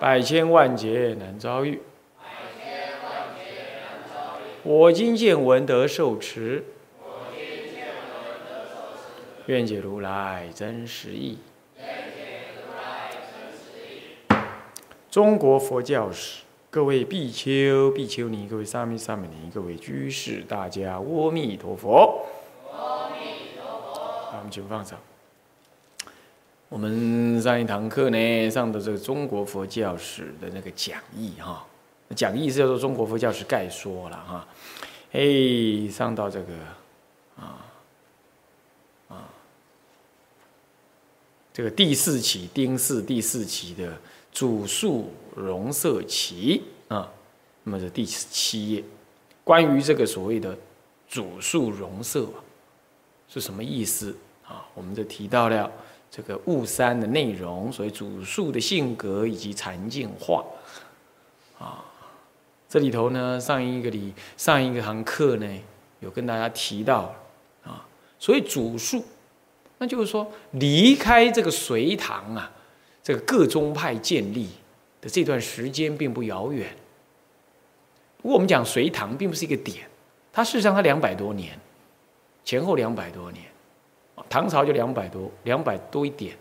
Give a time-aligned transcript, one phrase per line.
[0.00, 1.78] 百千万劫难遭遇，
[4.62, 6.64] 我今见闻得受持，
[9.44, 11.38] 愿解如来真实义。
[15.10, 22.24] 中国佛教史，各位比丘、比丘尼，各位沙弥、沙弥尼，各位居士，大家阿弥陀佛。
[22.72, 24.00] 阿弥陀佛。
[24.00, 24.98] 好，我们请放上。
[26.70, 31.66] 我们上一堂课呢，上的这个中国佛教史的那个讲义哈，
[32.14, 34.48] 讲义是叫做《中国佛教史概说》了哈。
[35.10, 36.52] 哎，上到这个
[37.36, 37.66] 啊
[39.08, 39.28] 啊，
[41.52, 43.98] 这个第四期丁巳第四期的
[44.30, 47.10] 主述容色期啊，
[47.64, 48.84] 那么是第七页，
[49.42, 50.56] 关于这个所谓的
[51.08, 52.28] 主述容色
[53.28, 54.16] 是什么意思
[54.46, 54.64] 啊？
[54.74, 55.68] 我们就提到了。
[56.10, 60.44] 这个雾三的内容，所以主述的性格以及禅境化，
[61.56, 61.84] 啊，
[62.68, 65.46] 这里头呢，上一个里上一个堂课呢，
[66.00, 67.14] 有跟大家提到
[67.62, 67.86] 啊，
[68.18, 69.04] 所以主述，
[69.78, 72.50] 那就是说离开这个隋唐啊，
[73.04, 74.48] 这个各宗派建立
[75.00, 76.68] 的这段时间并不遥远。
[78.20, 79.88] 不过我们讲隋唐并不是一个点，
[80.32, 81.56] 它事实上它两百多年，
[82.44, 83.44] 前后两百多年。
[84.28, 86.36] 唐朝就两百多，两百多一点，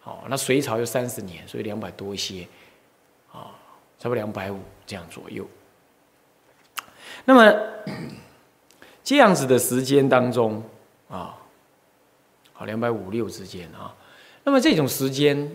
[0.00, 2.46] 好，那隋朝就三十年，所以两百多一些，
[3.32, 3.52] 啊，
[3.98, 5.46] 差不多两百五这样左右。
[7.24, 7.52] 那么
[9.02, 10.62] 这样子的时间当中，
[11.08, 11.36] 啊，
[12.52, 13.94] 好，两百五六之间啊，
[14.42, 15.50] 那么这种时间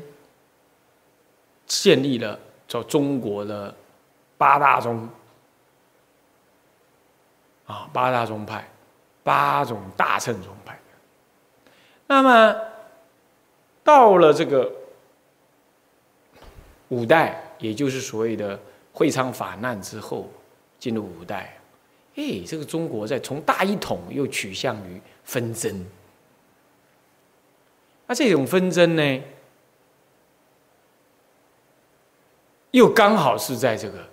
[1.65, 3.73] 建立了叫中国的
[4.37, 5.09] 八大宗，
[7.65, 8.67] 啊，八大宗派，
[9.23, 10.77] 八种大乘宗派。
[12.11, 12.59] 那么，
[13.83, 14.71] 到了这个
[16.87, 18.59] 五代，也就是所谓的
[18.91, 20.27] 会昌法难之后，
[20.79, 21.55] 进入五代，
[22.15, 25.85] 哎，这个中国在从大一统又取向于纷争。
[28.07, 29.21] 那这种纷争呢，
[32.71, 34.03] 又刚好是在这个，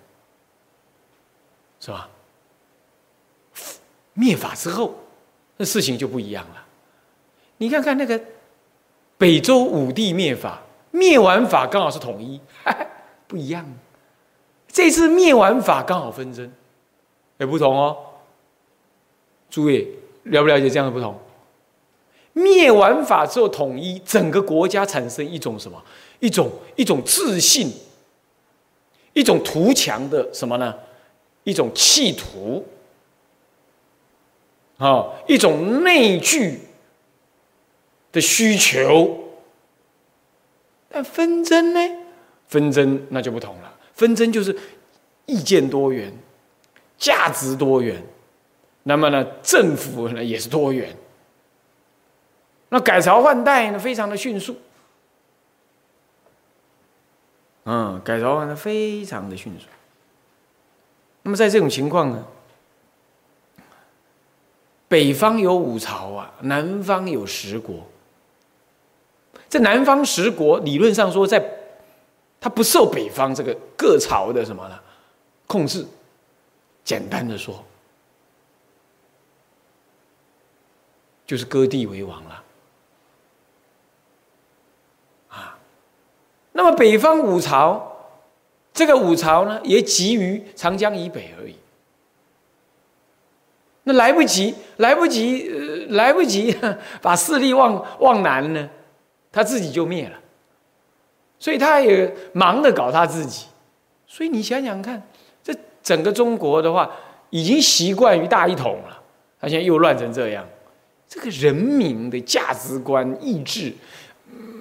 [1.81, 2.11] 是吧？
[4.13, 4.95] 灭法之后，
[5.57, 6.66] 那事情就不一样了。
[7.59, 8.21] 你看看那个
[9.17, 12.41] 北周武帝灭法，灭完法刚好是统一，
[13.27, 13.67] 不一样。
[14.69, 16.53] 这次灭完法刚好纷争，
[17.39, 17.97] 也不同哦。
[19.49, 19.89] 诸位
[20.25, 21.19] 了不了解这样的不同？
[22.35, 25.83] 灭完法之后统一，整个国家产生一种什么？
[26.21, 27.73] 一种一种自信，
[29.15, 30.75] 一种图强的什么呢？
[31.45, 32.67] 一种企图，
[34.77, 36.61] 啊，一种内聚。
[38.17, 39.15] 的需求，
[40.89, 41.81] 但纷争呢？
[42.49, 43.71] 纷争那就不同了。
[43.93, 44.59] 纷争就是
[45.27, 46.11] 意见多元、
[46.97, 48.03] 价值多元，
[48.85, 50.97] 那么呢，政府呢也是多元。
[52.71, 54.57] 那改朝换代呢，非常的迅速。
[57.65, 59.67] 嗯，改朝换代非常的迅速。
[61.21, 62.25] 那么在这种情况呢，
[64.89, 67.87] 北方有五朝啊，南方有十国。
[69.57, 71.43] 在南方十国理论上说，在
[72.39, 74.79] 它不受北方这个各朝的什么呢
[75.47, 75.87] 控制。
[76.85, 77.65] 简单的说，
[81.27, 82.43] 就是割地为王了。
[85.31, 85.59] 啊，
[86.53, 87.97] 那么北方五朝，
[88.73, 91.57] 这个五朝呢，也集于长江以北而已。
[93.85, 95.49] 那来不及，来不及，
[95.89, 96.57] 来不及
[97.01, 98.71] 把势力往往南呢？
[99.37, 100.19] 他自己就灭了，
[101.39, 103.45] 所以他也忙着搞他自己。
[104.07, 105.07] 所以你想想看，
[105.45, 106.91] 这整个中国的话，
[107.29, 108.99] 已经习惯于大一统了，
[109.39, 110.49] 他现在又乱成这样，
[111.07, 113.75] 这个人民的价值观、意志、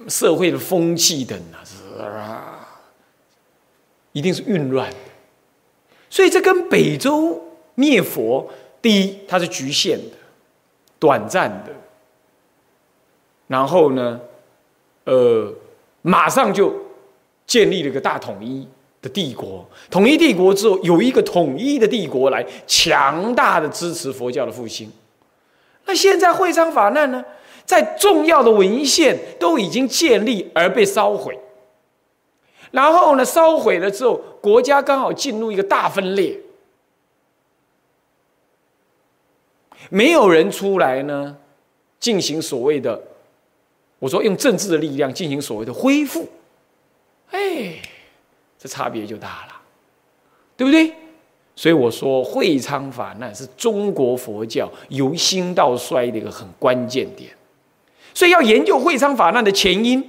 [0.08, 2.68] 社会的风气等啊，是啊，
[4.12, 4.96] 一定是混乱的。
[6.10, 7.42] 所以这跟北周
[7.76, 8.46] 灭佛，
[8.82, 10.16] 第一，它是局限的、
[10.98, 11.72] 短暂的，
[13.46, 14.20] 然后呢？
[15.06, 15.52] 呃，
[16.02, 16.74] 马上就
[17.46, 18.66] 建立了一个大统一
[19.00, 24.90] 的帝国，统一帝国之后，有一个统一的帝国来强大的支持佛教的复兴。
[25.84, 27.24] 那现在会昌法难呢，
[27.64, 31.38] 在重要的文献都已经建立而被烧毁，
[32.72, 36.40] 然后呢，烧毁了之后，国家刚好进入一个大分裂，
[39.88, 41.36] 没有人出来呢，
[42.00, 43.00] 进行所谓的，
[43.98, 46.28] 我说用政治的力量进行所谓的恢复，
[47.30, 47.80] 哎。
[48.58, 49.60] 这差别就大了，
[50.56, 50.90] 对不对？
[51.54, 57.30] 所以我说会昌法难是中国佛教由兴到衰的一个很关键点。
[58.14, 60.02] 所以要研究会昌法难的前因，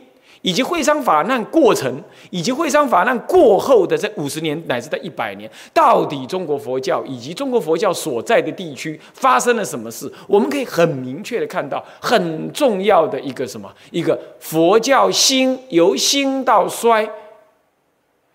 [0.48, 10.10] 以及会昌法难过程，以及会昌法难过后的这五十年乃至在一百年，到底中国佛教以及中国佛教所在的地区发生了什么事？
[10.26, 13.70] 我们可以很明确的看到很重要的一个什么？
[13.92, 17.06] 一个佛教兴由兴到衰。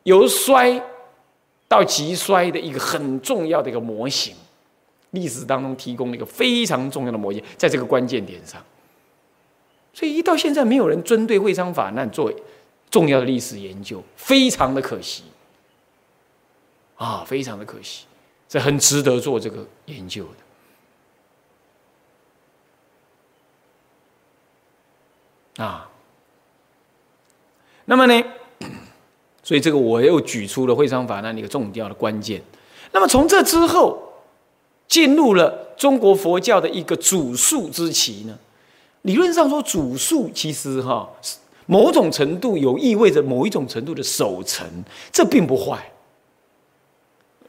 [0.03, 0.82] 由衰
[1.67, 4.35] 到极衰的一个很重要的一个模型，
[5.12, 8.61] 历史当中提供了一个非常重要的模型，在这个关键点上，
[9.94, 12.32] 所以一到现在没有人针对会昌法难做
[12.90, 15.24] 重要的历史研究，非常的可惜
[16.96, 18.04] 啊，非常的可惜，
[18.48, 20.26] 这很值得做这个研究
[25.56, 25.88] 的啊。
[27.84, 28.24] 那么呢？
[29.42, 32.40] 所以这个我又举出了会昌法难一个重要的关键。
[32.92, 34.00] 那么从这之后，
[34.86, 38.38] 进入了中国佛教的一个主述之期呢？
[39.02, 41.08] 理论上说，主述其实哈，
[41.66, 44.66] 某种程度有意味着某一种程度的守成，
[45.12, 45.93] 这并不坏。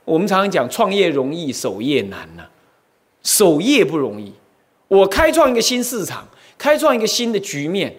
[0.05, 2.43] 我们常常讲创业容易，守业难呢。
[3.23, 4.33] 守业不容易，
[4.89, 6.27] 我开创一个新市场，
[6.57, 7.95] 开创一个新的局面，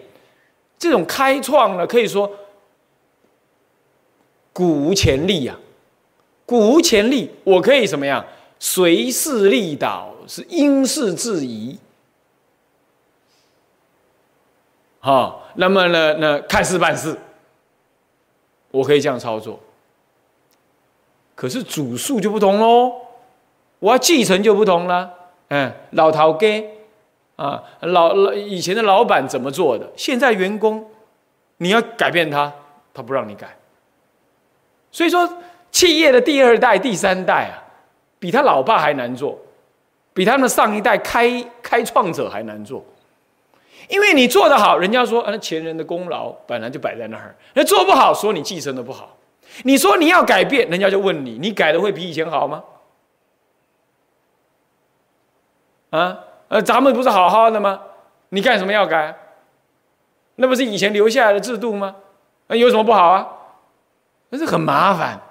[0.77, 2.31] 这种开创呢，可以说。
[4.53, 5.57] 古无前例呀，
[6.45, 8.25] 古无前例，我可以什么样？
[8.57, 11.77] 随势利导，是因势制宜。
[15.05, 16.15] 好，那么呢？
[16.15, 17.15] 那看事办事，
[18.71, 19.59] 我可以这样操作。
[21.35, 22.91] 可是主数就不同喽，
[23.77, 25.13] 我要继承就不同了。
[25.49, 26.67] 嗯，老陶给
[27.35, 29.87] 啊，老老以前的老板怎么做的？
[29.95, 30.83] 现在员工，
[31.57, 32.51] 你要改变他，
[32.91, 33.55] 他不让你改。
[34.91, 35.31] 所以说，
[35.69, 37.61] 企业的第二代、第三代啊，
[38.17, 39.37] 比他老爸还难做，
[40.15, 42.83] 比他们上一代开开创者还难做。
[43.89, 49.15] 因为你做得好，人家说啊，前人的功劳本来就摆在那儿；那做不好，说你继承的不好。
[49.63, 52.63] 你说你要改变，人家就问你，你改的会比以前好吗？
[55.91, 57.79] 啊，呃，咱们不是好好的吗？
[58.29, 59.15] 你干什么要改？
[60.35, 61.95] 那不是以前留下来的制度吗？
[62.47, 63.27] 那有什么不好啊？
[64.29, 65.21] 那是很麻烦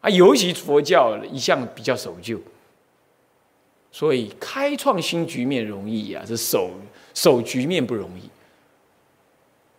[0.00, 2.40] 啊，尤其佛教一向比较守旧，
[3.92, 6.70] 所以开创新局面容易呀，是守
[7.14, 8.28] 守局面不容易。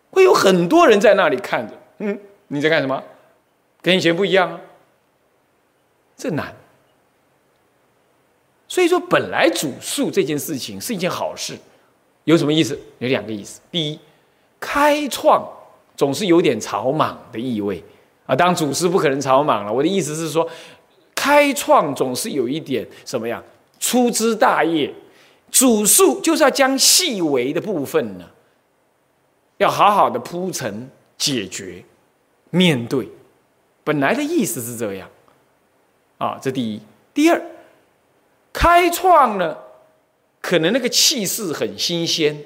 [0.09, 3.01] 会有很多人在那里看着，嗯，你在干什么？
[3.81, 4.59] 跟以前不一样啊，
[6.17, 6.53] 这难。
[8.67, 11.57] 所以说，本来主述这件事情是一件好事，
[12.25, 12.79] 有什么意思？
[12.99, 13.59] 有两个意思。
[13.71, 13.99] 第一，
[14.59, 15.45] 开创
[15.97, 17.83] 总是有点草莽的意味。
[18.25, 19.73] 啊，当祖师不可能草莽了。
[19.73, 20.47] 我的意思是说，
[21.15, 23.43] 开创总是有一点什么呀
[23.79, 24.93] 粗枝大叶，
[25.51, 28.25] 主述就是要将细微的部分呢，
[29.57, 31.83] 要好好的铺陈解决，
[32.49, 33.07] 面对。
[33.83, 35.09] 本来的意思是这样，
[36.17, 36.81] 啊，这第一。
[37.13, 37.41] 第二，
[38.53, 39.57] 开创呢，
[40.39, 42.45] 可能那个气势很新鲜，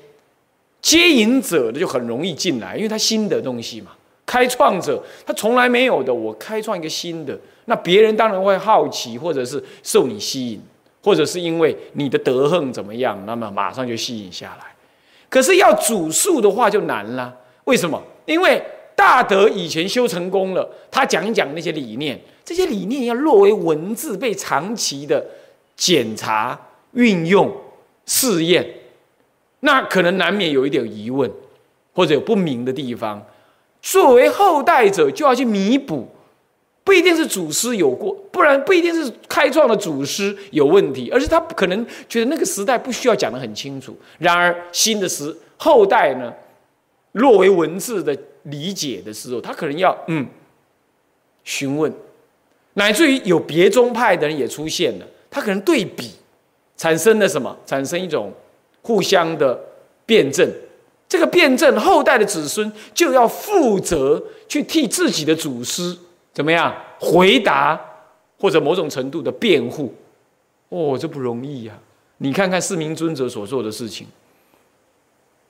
[0.82, 3.92] 接引者的就很容易进来，因为他新的东西嘛。
[4.26, 10.62] 开创者他从来没有的，我开创一个新的，那别人当然会好奇，或者是受你吸引，
[11.06, 14.66] 或者是因为你的德行怎么样，那么马上就吸引下来。
[15.30, 17.32] 可是要主述的话就难了，
[17.66, 18.02] 为什么？
[18.26, 18.60] 因为
[18.96, 25.24] 大德以前修成功了，他讲一讲那些理念，这些理念要落为文字，被长期的
[25.76, 26.60] 检查、
[26.94, 27.56] 运用、
[28.08, 28.68] 试验，
[29.60, 31.30] 那可能难免有一点疑问，
[31.94, 33.24] 或者有不明的地方。
[33.80, 36.10] 作为后代者，就要去弥补，
[36.86, 43.98] 不一定是祖师有过，不然不一定是开创的祖师有问题，而是他可能觉得那个时代不需要讲得很清楚。
[44.20, 46.32] 然而新的时后代呢，
[47.12, 50.28] 若为文字的理解的时候，他可能要嗯
[51.44, 51.92] 询问，
[52.76, 56.12] 乃至于有别宗派的人也出现了，他可能对比，
[56.78, 57.58] 产生了什么？
[57.66, 58.32] 产生一种
[58.84, 59.60] 互相的
[60.06, 60.48] 辩证。
[61.10, 65.98] 这个辩证后代的子孙就要负责去替自己的祖师
[66.36, 67.80] 怎么样回答
[68.38, 69.92] 或者某种程度的辩护？
[70.70, 71.74] 哦，这不容易呀！
[72.18, 74.06] 你看看四明尊者所做的事情，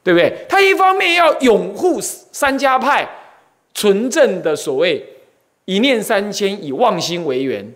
[0.04, 0.46] 对不对？
[0.48, 3.10] 他一方面要拥护三家派
[3.74, 5.04] 纯正的所谓
[5.66, 7.74] 一念三千以妄心为源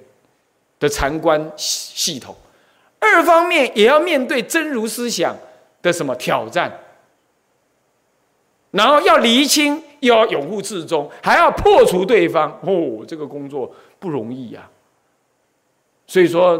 [0.79, 2.35] 的禅观系统，
[2.99, 5.35] 二方面也要面对真如思想
[5.81, 6.71] 的什么挑战，
[8.71, 12.51] 然后要厘清，又要拥护至终，还要破除对方。
[12.61, 14.69] 哦，这个工作不容易呀！
[16.07, 16.57] 所以说，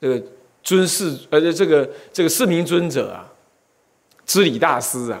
[0.00, 0.22] 这个。
[0.66, 3.30] 尊师，呃，这个这个四明尊者啊，
[4.24, 5.20] 知礼大师啊，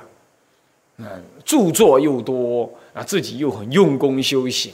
[0.96, 1.06] 嗯，
[1.44, 4.72] 著作又多啊，自己又很用功修行，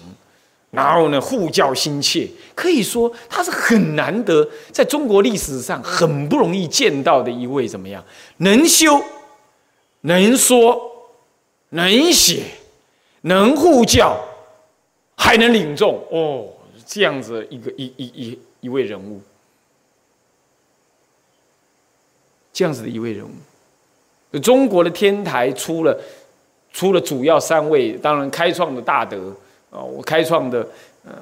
[0.71, 8.05] 然后呢，护教心切，可以说他是很难得，在中国历史上很不容易见到的一位怎么样？
[8.37, 9.03] 能修、
[10.03, 11.11] 能说、
[11.71, 12.45] 能写、
[13.23, 14.19] 能护教，
[15.17, 16.49] 还能领众哦，
[16.87, 19.21] 这样子一个一一一一位人物。
[22.53, 25.99] 这样子的一位人物，中国的天台出了
[26.73, 29.35] 出了主要三位，当然开创的大德
[29.71, 30.67] 啊，我开创的
[31.05, 31.13] 呃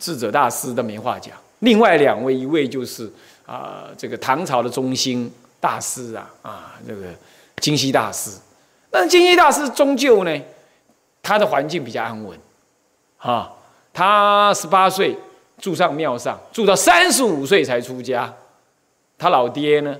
[0.00, 1.36] 智者大师的没话讲。
[1.60, 3.08] 另外两位，一位就是
[3.46, 5.30] 啊这个唐朝的中兴
[5.60, 7.06] 大师啊啊这个
[7.56, 8.30] 金溪大师。
[8.90, 10.40] 那金溪大师终究呢，
[11.22, 12.38] 他的环境比较安稳
[13.18, 13.52] 啊，
[13.92, 15.16] 他十八岁
[15.58, 18.32] 住上庙上，住到三十五岁才出家。
[19.16, 19.96] 他老爹呢？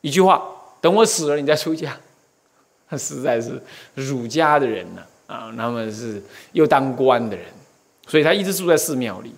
[0.00, 0.42] 一句话，
[0.80, 1.96] 等我死了你再出家，
[2.88, 3.60] 他 实在是
[3.94, 7.46] 儒家的人呢啊，那么是又当官的人，
[8.06, 9.34] 所以他一直住在寺庙里。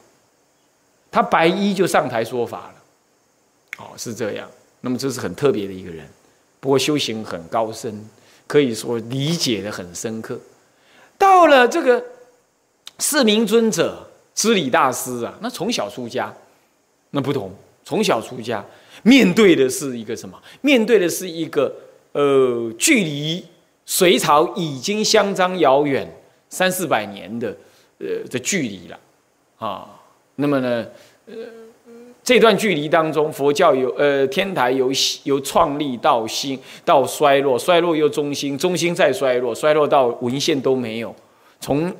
[1.11, 2.75] 他白衣就上台说法了，
[3.79, 4.49] 哦，是这样。
[4.81, 6.09] 那么这是很特别的一个人，
[6.61, 8.05] 不过修行很高深，
[8.47, 10.39] 可以说理解的很深刻。
[11.19, 12.05] 到了这个
[12.99, 16.33] 四明尊者知礼大师啊，那从小出家，
[17.11, 17.51] 那不同，
[17.85, 18.65] 从小出家。
[19.03, 20.39] 面对的是一个什么？
[20.61, 21.75] 面对的是一个
[22.13, 23.43] 呃，距离
[23.87, 26.07] 隋朝已经相当遥远
[26.51, 27.49] 三四百年的
[27.99, 28.99] 呃的距离了
[29.59, 29.89] 啊。
[30.37, 30.87] 那么呢，
[31.27, 31.35] 呃，
[32.23, 34.91] 这段距离当中，佛教有呃天台由
[35.25, 41.15] 由创立到兴到衰落，衰落又中兴，中兴再衰落，衰落到文献都没有。
[41.61, 41.93] 从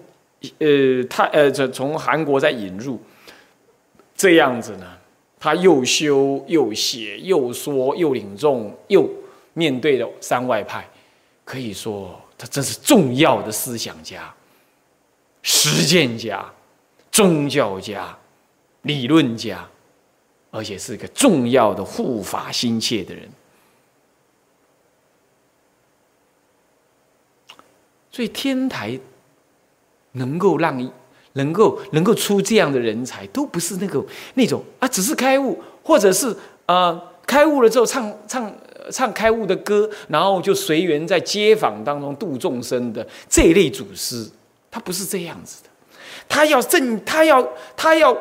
[0.59, 3.01] 呃他呃这从韩国再引入
[4.15, 4.87] 这样子呢？
[5.39, 9.09] 他又修又写又说又领众又
[9.55, 10.87] 面对的三外派，
[11.47, 14.33] 可以说他真是重要的思想家、
[15.43, 16.45] 实践家、
[17.11, 18.17] 宗教家、
[18.83, 19.67] 理论家，
[20.51, 23.29] 而且是一个重要的护法心切的人。
[28.11, 28.99] 所以天台
[30.13, 30.93] 能够让。
[31.35, 34.05] 能够能够出这样的人才，都不是那个
[34.35, 38.53] 那种啊，只是开悟，或者是呃开悟了之后唱唱
[38.91, 44.29] 唱开悟的歌，然后就随缘在街坊当中度众生的这一类祖师，
[44.73, 45.71] 他不是这样子的，
[46.29, 48.15] 他要正，他要他要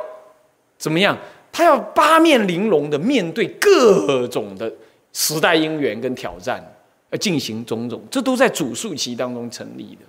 [0.78, 1.18] 怎么样？
[1.52, 4.72] 他要八面玲珑的面对各种的
[5.14, 6.64] 时代因缘跟挑战，
[7.10, 10.06] 而进行种种，这都在主数期当中成立的。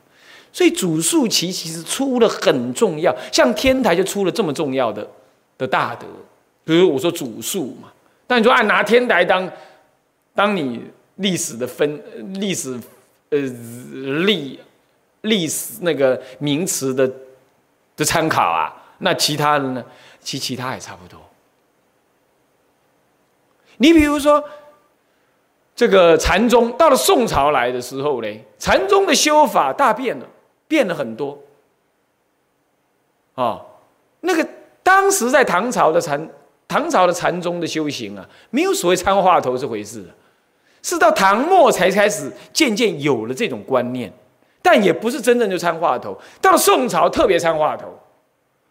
[0.53, 5.09] 所以主数期其实出了很重要，像天台就出了这么重要的
[5.57, 6.07] 的大德，
[6.65, 7.89] 比如我说主数嘛。
[8.27, 9.51] 但你说按拿天台当
[10.35, 10.83] 当你
[11.17, 12.03] 历史的分
[12.41, 12.79] 历史
[13.31, 13.39] 呃
[14.25, 14.59] 历
[15.23, 17.11] 历史那个名词的
[17.97, 19.85] 的参考啊，那其他的呢？
[20.21, 21.19] 其其他也差不多。
[23.81, 24.43] 你比如说
[25.75, 30.27] 这个禅宗到了宋朝来的时候呢，禅宗的修法大变了。
[30.71, 31.37] 变了很多，
[33.35, 33.61] 啊，
[34.21, 34.49] 那个
[34.85, 36.31] 当时在唐朝的禅，
[36.69, 40.05] 唐朝的禅宗的修行啊，没有所谓参话头这回事，
[40.81, 44.13] 是到唐末才开始渐渐有了这种观念，
[44.63, 46.17] 但也不是真正就参话头。
[46.41, 47.89] 到了宋朝特别参话头，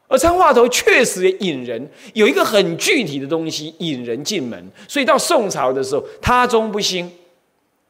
[0.09, 7.09] 而参话头确实引人有一个很具体的东西引人进门，所以到宋朝的时候，他宗不兴。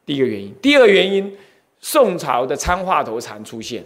[0.06, 1.36] 第一个原因，第二个原因，
[1.80, 3.84] 宋朝的参话头禅出现。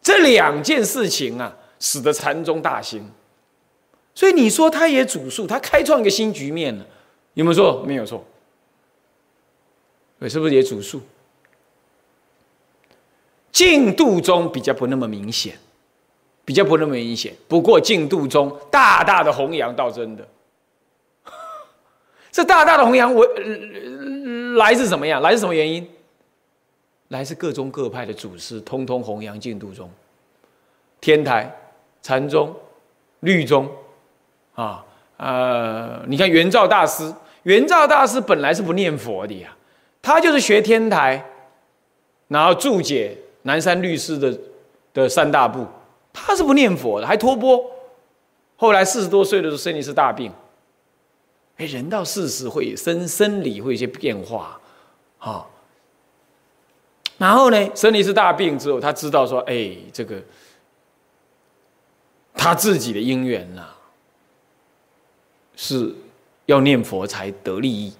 [0.00, 3.10] 这两件事情啊，使得禅宗大兴。
[4.14, 6.86] 所以你说他也主述，他开创一个新局面了，
[7.34, 7.82] 有没有错？
[7.84, 8.24] 没有错。
[10.18, 11.00] 对，是不是也主述？
[13.50, 15.58] 进度中比较不那么明显，
[16.50, 17.32] 比较不那么明显。
[17.46, 20.26] 不过进度中大大的弘扬倒真的。
[22.32, 23.24] 这大大的弘扬，我
[24.56, 25.22] 来自什么样？
[25.22, 25.88] 来自什么原因？
[27.06, 29.88] 来自各宗各派的祖师，通通弘扬净土宗。
[31.00, 31.48] 天台、
[32.02, 32.52] 禅宗、
[33.20, 33.70] 律宗，
[34.56, 34.84] 啊，
[35.18, 37.14] 呃，你看圆照大师，
[37.44, 39.56] 圆照大师本来是不念佛的呀，
[40.02, 41.24] 他就是学天台，
[42.26, 44.36] 然后注解南山律师的
[44.92, 45.64] 的三大部，
[46.26, 47.64] 他是不念佛的，还托钵。
[48.56, 50.32] 后来四十多岁的时候生一次大病，
[51.56, 54.60] 哎，人到四十会生生理会有些变化，
[55.18, 55.46] 啊，
[57.18, 60.22] 然后呢，生了一次大病之后，他知道说，哎，这个。
[62.32, 63.66] 他自己的因缘呐，
[65.56, 65.94] 是
[66.46, 67.92] 要念佛才得利益，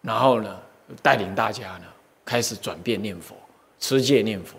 [0.00, 0.58] 然后呢，
[1.02, 1.84] 带领大家呢
[2.24, 3.34] 开始转变念佛，
[3.78, 4.56] 持戒念佛，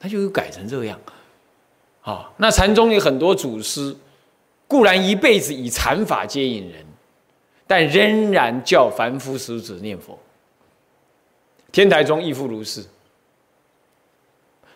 [0.00, 0.98] 他就改成这样。
[2.10, 3.94] 啊，那禅宗有很多祖师，
[4.66, 6.84] 固然一辈子以禅法接引人，
[7.66, 10.18] 但仍然叫凡夫俗子念佛。
[11.70, 12.82] 天台宗亦复如是。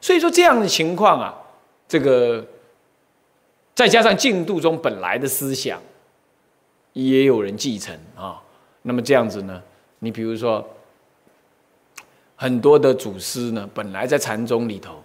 [0.00, 1.34] 所以说这样的情况啊，
[1.88, 2.46] 这个。
[3.74, 5.80] 再加上净度中本来的思想，
[6.92, 8.38] 也有人继承啊。
[8.82, 9.62] 那么这样子呢？
[10.00, 10.62] 你比如说，
[12.36, 15.02] 很多的祖师呢，本来在禅宗里头，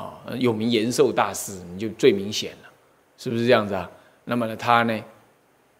[0.00, 2.70] 啊，有名延寿大师，你就最明显了，
[3.18, 3.90] 是不是这样子啊？
[4.24, 5.04] 那么呢，他呢，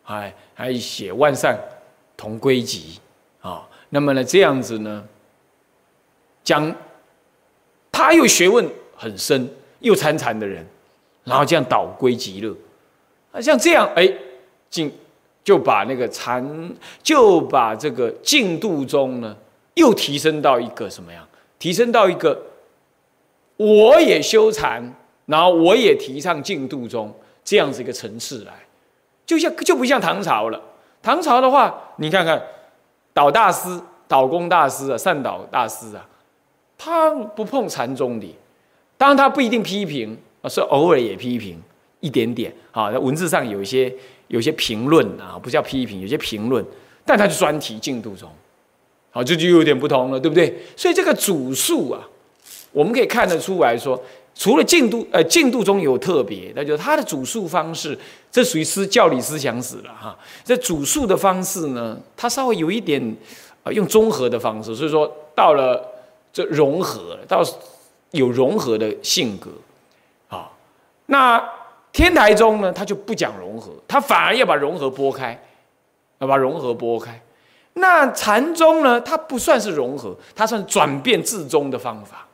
[0.02, 1.58] 还还写万善
[2.16, 2.98] 同归集
[3.40, 3.66] 啊。
[3.88, 5.02] 那么呢，这样子呢，
[6.44, 6.74] 将
[7.90, 10.66] 他又学问很深，又参禅的人。
[11.22, 12.56] 然后这样导归极乐，
[13.30, 14.10] 啊，像这样哎，
[14.70, 14.90] 进
[15.44, 19.36] 就把那个禅，就把这个净度中呢，
[19.74, 21.24] 又提升到一个什么样？
[21.58, 22.40] 提升到一个，
[23.60, 24.82] 我也修禅，
[25.26, 28.52] 然后我也提倡净度中这样子一个层次来，
[29.26, 30.58] 就像就不像唐朝了。
[31.02, 32.42] 唐朝的话，你看看
[33.12, 36.08] 导大师、导公大师啊、善导大师啊，
[36.78, 38.34] 他不碰禅宗的，
[38.96, 40.16] 当然他不一定批评。
[40.42, 41.60] 啊，是偶尔也批评
[42.00, 43.94] 一点点啊，在文字上有一些
[44.28, 46.64] 有一些评论啊，不叫批评，有些评论，
[47.04, 48.26] 但他就专题净度中，
[49.10, 50.58] 好，这就有点不同了，对不对？
[50.74, 52.08] 所以这个主述啊，
[52.72, 54.00] 我们可以看得出来说，
[54.34, 57.98] 除了进度，呃，进度中有特别，那就是他的主述方式，
[58.30, 60.16] 这属于思教理思想史了哈。
[60.44, 63.02] 这主述的方式呢，它稍微有一点
[63.64, 65.84] 啊，用综合的方式，所以说到了
[66.32, 67.42] 这融合，到
[68.12, 69.50] 有融合的性格。
[70.28, 70.50] 啊
[71.06, 71.42] 那
[71.92, 75.36] 天台宗呢，他就不讲融合，他反而要把融合拨开，
[76.20, 77.20] 要把融合拨开。
[77.74, 82.26] 那禅宗呢，它不算是融合，它算转变至宗的方法。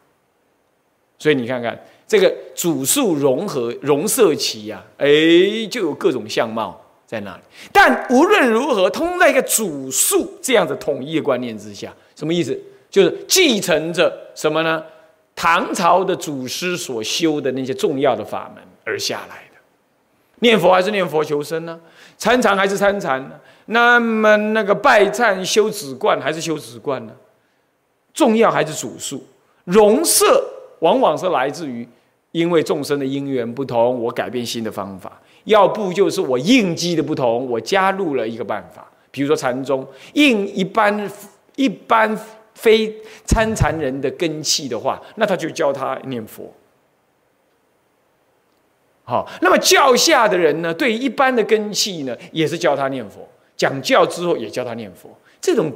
[1.19, 5.07] 所以你看看这个主数融合融色起呀，哎，
[5.71, 7.43] 就有各种相貌在那里。
[7.73, 12.59] 但无论如何，通在一个主数这样子统一的观念之下，什么意思？
[12.89, 14.83] 就是继承着什么呢？
[15.35, 19.61] 唐朝的祖师所修的那些重要的法门而下来的，
[20.39, 21.79] 念佛还是念佛求生呢？
[22.17, 23.33] 参禅还是参禅呢？
[23.67, 27.13] 那么那个拜忏修止观还是修止观呢？
[28.15, 29.27] 重要还是主数？
[29.65, 30.43] 容色
[30.81, 31.87] 往往是来自于
[32.33, 35.11] 因为众生的因缘不同，我改变新的方法；
[35.45, 38.87] 要不就是我应机的不同，我加入了一个办法。
[39.11, 41.11] 比如说禅宗应一般
[41.55, 42.19] 一般。
[42.57, 42.91] 非
[43.27, 46.51] 参禅人的根器的话，那他就教他念佛。
[49.05, 53.29] 好，那么教下的人呢，对一般的根器呢，也是教他念佛。
[53.59, 55.71] 讲教之后也教他念佛，这种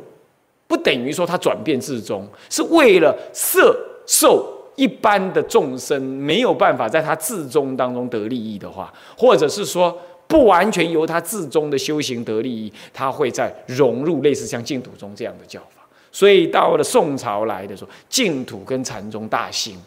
[0.67, 9.95] 不等于说他转变至宗，是为了色受一般的众生没有办法在他至宗当中得利益的话，或者是说
[10.27, 15.83] 不完全由他至宗的修行得利益，他会在融入类似像净土宗这样的教法。
[16.11, 19.79] 所以到了宋朝来的时候，净土跟禅宗大兴，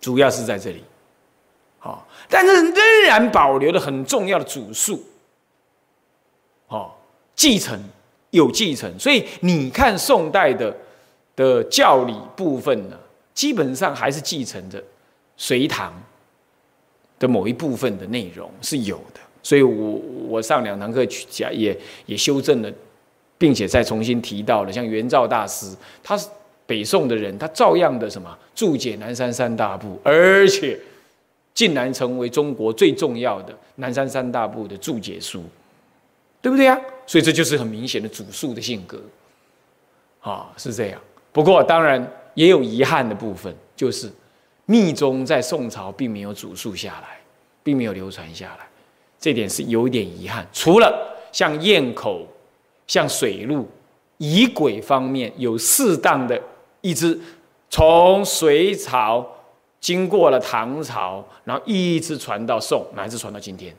[0.00, 0.82] 主要是在这里，
[1.78, 5.00] 好，但是仍然保留了很重要的主述，
[6.66, 7.00] 好，
[7.36, 7.80] 继承
[8.30, 10.76] 有继承，所以你看宋代的
[11.36, 12.96] 的教理部分呢，
[13.34, 14.82] 基本上还是继承着
[15.36, 15.92] 隋唐
[17.18, 22.72] 的某一部分的内容是有的，所以我我上两堂课去讲也也修正了。
[23.38, 26.28] 并且再重新提到了，像元照大师，他是
[26.64, 30.78] 北宋的人，他照样的什么注解南山三大部，而且
[31.52, 35.42] 竟然成为中国最重要的南山三大部的注解书，
[36.40, 36.80] 对不对呀？
[37.04, 39.02] 所以这就是很明显的主述的性格，
[40.20, 41.00] 啊，是这样。
[41.32, 44.10] 不过当然也有遗憾的部分，就是
[44.66, 47.20] 密宗在宋朝并没有主述下来，
[47.62, 48.66] 并没有流传下来，
[49.18, 50.46] 这点是有点遗憾。
[50.52, 52.26] 除了像堰口。
[52.84, 53.66] 像水路
[54.18, 56.38] 仪轨方面有适当的
[56.82, 57.18] 一直
[57.70, 59.26] 从隋朝
[59.80, 63.74] 经过了唐朝，然后一直传到宋，乃至传到今天，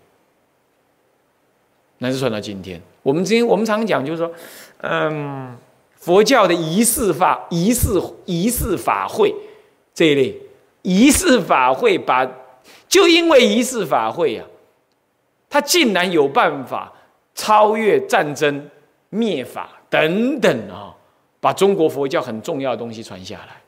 [1.99, 2.81] 乃至传到今天。
[3.03, 4.31] 我们今天我们常讲就是说，
[4.79, 5.55] 嗯，
[6.03, 7.87] 佛教的仪式法、仪式
[8.25, 9.33] 仪式法会
[9.93, 10.37] 这一类
[10.81, 12.29] 仪式法会，把
[12.89, 14.43] 就因为仪式法会呀，
[15.49, 16.91] 它竟然有办法
[17.33, 18.69] 超越战争、
[19.11, 20.93] 灭法等等啊，
[21.39, 23.61] 把中国佛教很重要的东西传下来。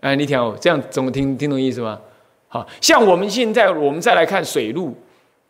[0.10, 1.98] 哎，你听哦，这样怎么听听懂意思吗？
[2.48, 4.94] 好像我们现在我们再来看水路。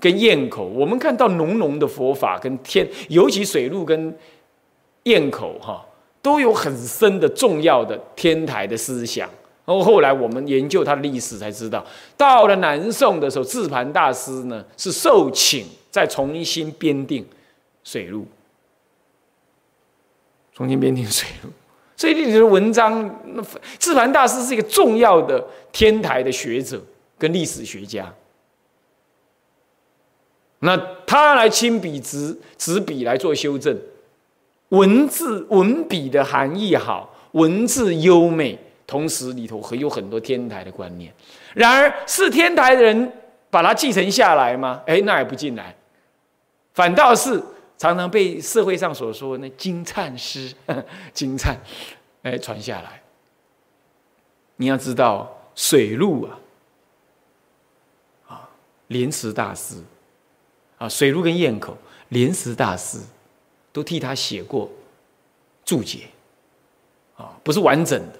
[0.02, 4.16] 跟堰口，我们看到浓浓的佛法跟天，尤其水路跟
[5.04, 5.84] 堰口哈，
[6.22, 9.28] 都有很深的重要的天台的思想。
[9.64, 11.84] 然后后来我们研究它的历史，才知道
[12.16, 17.24] 到了南宋的时候，智盘大师呢是受请再重新编定
[17.84, 18.26] 水路，
[20.52, 21.50] 重新编定水路。
[21.96, 23.42] 所以这的文章，那
[23.78, 26.82] 智盘大师是一个重要的天台的学者
[27.18, 28.10] 跟历史学家。
[30.60, 33.78] 那他来亲笔执执笔来做修正，
[34.70, 41.12] 文字文笔的含义好，文字优美，同时里头还有很多天台的观念。
[41.54, 43.12] 然而，是天台的人
[43.50, 44.82] 把它继承下来吗？
[44.86, 45.76] 哎，那也不进来，
[46.74, 47.42] 反倒是
[47.78, 50.52] 常常被社会上所说那金灿诗、
[51.14, 51.56] 金灿，
[52.22, 53.02] 哎传下来。
[54.56, 56.38] 你要知道，水路啊，
[58.28, 58.48] 啊，
[58.88, 59.76] 莲池大师。
[60.78, 61.76] 啊，水路跟堰口，
[62.08, 62.98] 莲池大师
[63.72, 64.70] 都替他写过
[65.64, 66.00] 注解，
[67.16, 68.18] 啊，不是完整的，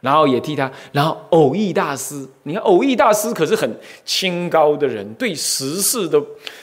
[0.00, 3.70] 然后也替他，然后偶益大师，你看偶益大师可是很
[4.04, 6.22] 清高的人，对时事的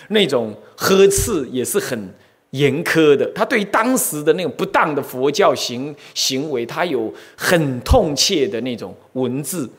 [0.10, 2.14] 那种呵斥也是很
[2.52, 9.70] 严苛的，他对当时的那种不当的佛教行行为，他有很痛切的那种文字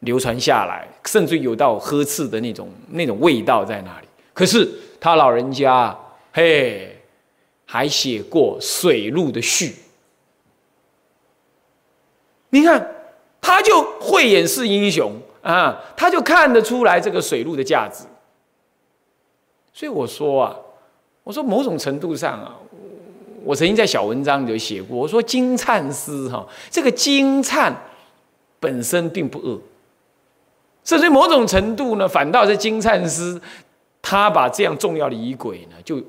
[0.00, 4.68] 流传下来，甚至有到呵斥的那种那种味道在那里，可是。
[5.00, 5.96] 他老人家，
[6.32, 6.97] 嘿，
[7.70, 9.74] 还写过水路的序。
[12.48, 12.94] 你看，
[13.42, 18.04] 他就慧眼识英雄啊，他就看得出来这个水路的价值。
[19.74, 20.56] 所以我说啊，
[21.22, 22.56] 我说某种程度上啊，
[23.44, 27.70] 我曾经在小文章里有写过，我说金灿诗哈，这个金灿
[28.58, 29.60] 本身并不恶，
[30.84, 33.38] 甚至某种程度呢，反倒是金灿诗。
[34.00, 36.02] 他把这样重要的仪轨呢，就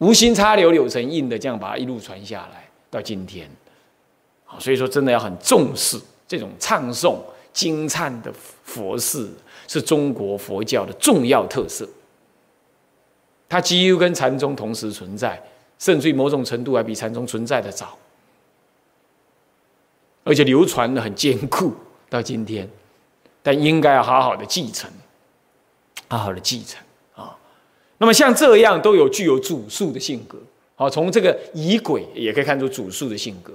[0.00, 3.48] 无心插柳柳成荫的这样把它一路传下来到今天，
[4.58, 7.18] 所以说真的要很重视这种唱诵
[7.52, 8.32] 精灿的
[8.64, 9.30] 佛事，
[9.68, 11.88] 是中国佛教的重要特色。
[13.48, 15.42] 它几乎跟禅宗同时存在，
[15.78, 17.98] 甚至于某种程度还比禅宗存在的早，
[20.24, 21.74] 而且流传的很坚固
[22.08, 22.68] 到今天，
[23.42, 24.90] 但应该要好好的继承。
[26.08, 26.82] 好好的继承，
[28.00, 30.38] 那么像这样都有具有主述的性格，
[30.74, 33.52] 好，从这个仪轨也可以看出主述的性格，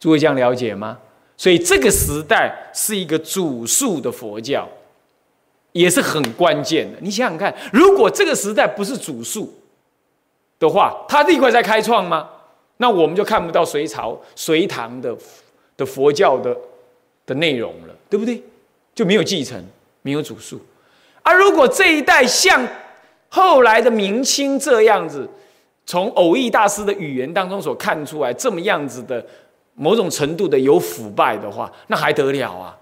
[0.00, 0.98] 诸位这样了解吗？
[1.36, 4.68] 所以这个时代是一个主述的佛教，
[5.70, 6.98] 也是很关键的。
[7.00, 9.54] 你想想看，如果这个时代不是主述
[10.58, 12.28] 的话，他立刻在开创吗？
[12.78, 15.16] 那我们就看不到隋朝、隋唐的
[15.76, 16.56] 的佛教的
[17.24, 18.42] 的内容了，对不对？
[18.96, 19.64] 就没有继承，
[20.02, 20.60] 没有主述。
[21.22, 22.66] 而如果这一代像
[23.34, 25.28] 后来的明清这样子，
[25.84, 29.26] 从偶益大师的语言当中所看出来这么样子的
[29.74, 32.78] 某种程度的有腐败的话，那还得了啊？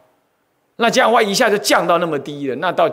[0.77, 2.87] 那这样的话一下就降到那么低了，那到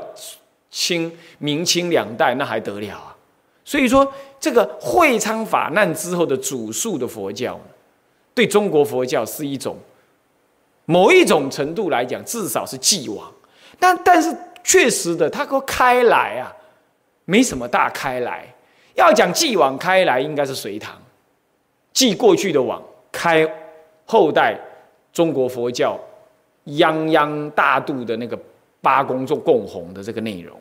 [0.71, 3.13] 清明清两代那还得了啊？
[3.65, 7.59] 所以说，这个会昌法难之后的主述的佛教，
[8.33, 9.75] 对中国佛教是一种
[10.85, 13.29] 某一种程度来讲，至少是继往，
[13.77, 14.33] 但但是。
[14.61, 16.53] 确实的，他说开来啊，
[17.29, 18.43] 没什么大开来。
[18.95, 20.99] 要讲继往开来，应该是隋唐，
[21.93, 23.47] 继过去的往开
[24.05, 24.59] 后代
[25.13, 25.97] 中国佛教
[26.65, 28.37] 泱泱大度的那个
[28.81, 30.59] 八公众共弘的这个内容，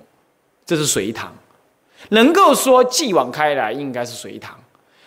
[0.66, 1.34] 这是隋唐。
[2.10, 4.56] 能够说继往开来，应该是隋唐。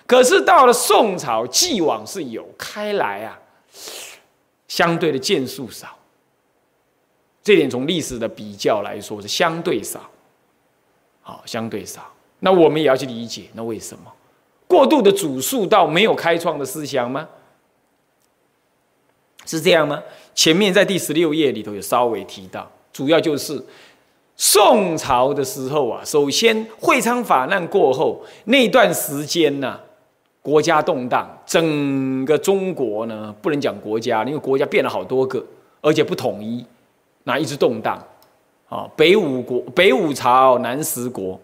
[0.05, 3.39] 可是到了宋朝，继往是有开来啊，
[4.67, 5.87] 相对的件数少。
[7.41, 10.01] 这点从历史的比较来说是相对少，
[11.21, 12.01] 好，相对少。
[12.39, 14.11] 那我们也要去理解，那为什么
[14.67, 17.27] 过度的主述到没有开创的思想吗？
[19.45, 20.01] 是这样吗？
[20.33, 23.63] 前面在第十六页里头有稍微提到，主要就是
[24.35, 29.79] 宋朝的时候啊，首先会昌法难过后那段时间呢，
[30.41, 35.45] 国家动荡，整个中国呢不能讲国家，因为国家变了好多个，
[35.81, 36.65] 而且不统一，
[37.23, 38.01] 那一直动荡，
[38.71, 41.37] 啊，北五国、北五朝、南十国，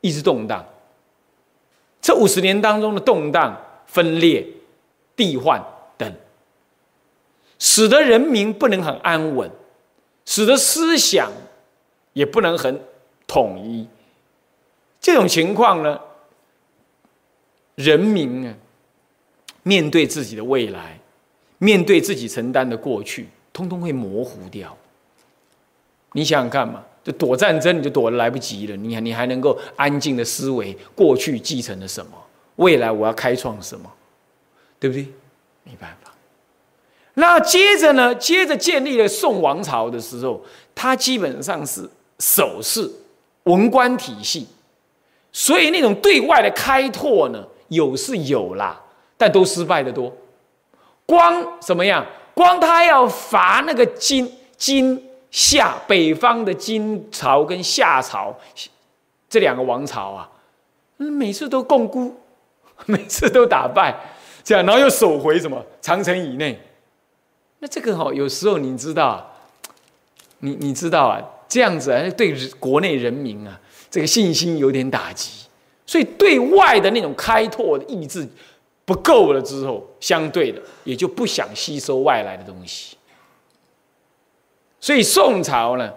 [0.00, 0.66] 一直动荡。
[2.02, 4.44] 这五十年当中的动荡、分裂、
[5.14, 5.64] 地换
[5.96, 6.12] 等，
[7.60, 9.48] 使得人民不能很安稳，
[10.24, 11.30] 使得思想
[12.14, 12.80] 也不能很
[13.28, 13.86] 统一。
[15.00, 16.00] 这种情况呢，
[17.76, 18.52] 人民啊，
[19.62, 20.98] 面对自己的未来，
[21.58, 24.76] 面对自己承担的过去，通通会模糊掉。
[26.14, 26.82] 你想想看嘛。
[27.04, 28.74] 就躲战争，你就躲得来不及了。
[28.78, 32.12] 你你还能够安静的思维，过去继承了什么？
[32.56, 33.92] 未来我要开创什么？
[34.80, 35.06] 对不对？
[35.64, 36.10] 没办法。
[37.12, 38.14] 那接着呢？
[38.14, 40.42] 接着建立了宋王朝的时候，
[40.74, 41.86] 它基本上是
[42.20, 42.90] 守势
[43.42, 44.46] 文官体系，
[45.30, 48.80] 所以那种对外的开拓呢，有是有啦，
[49.18, 50.10] 但都失败的多。
[51.04, 52.06] 光怎么样？
[52.32, 55.10] 光他要伐那个金金。
[55.34, 58.32] 夏北方的金朝跟夏朝
[59.28, 60.30] 这两个王朝啊，
[60.96, 62.14] 每次都共孤，
[62.86, 63.92] 每次都打败，
[64.44, 66.56] 这样，然后又守回什么长城以内。
[67.58, 69.28] 那这个哈，有时候你知道，
[70.38, 75.48] 你你知道啊，这样子啊，对国内人民啊，这个信心有点打击，
[75.84, 78.24] 所以对外的那种开拓的意志
[78.84, 82.96] 不够了之后，相对的也就不想吸收外来的东西。
[84.84, 85.90] 所以宋朝呢，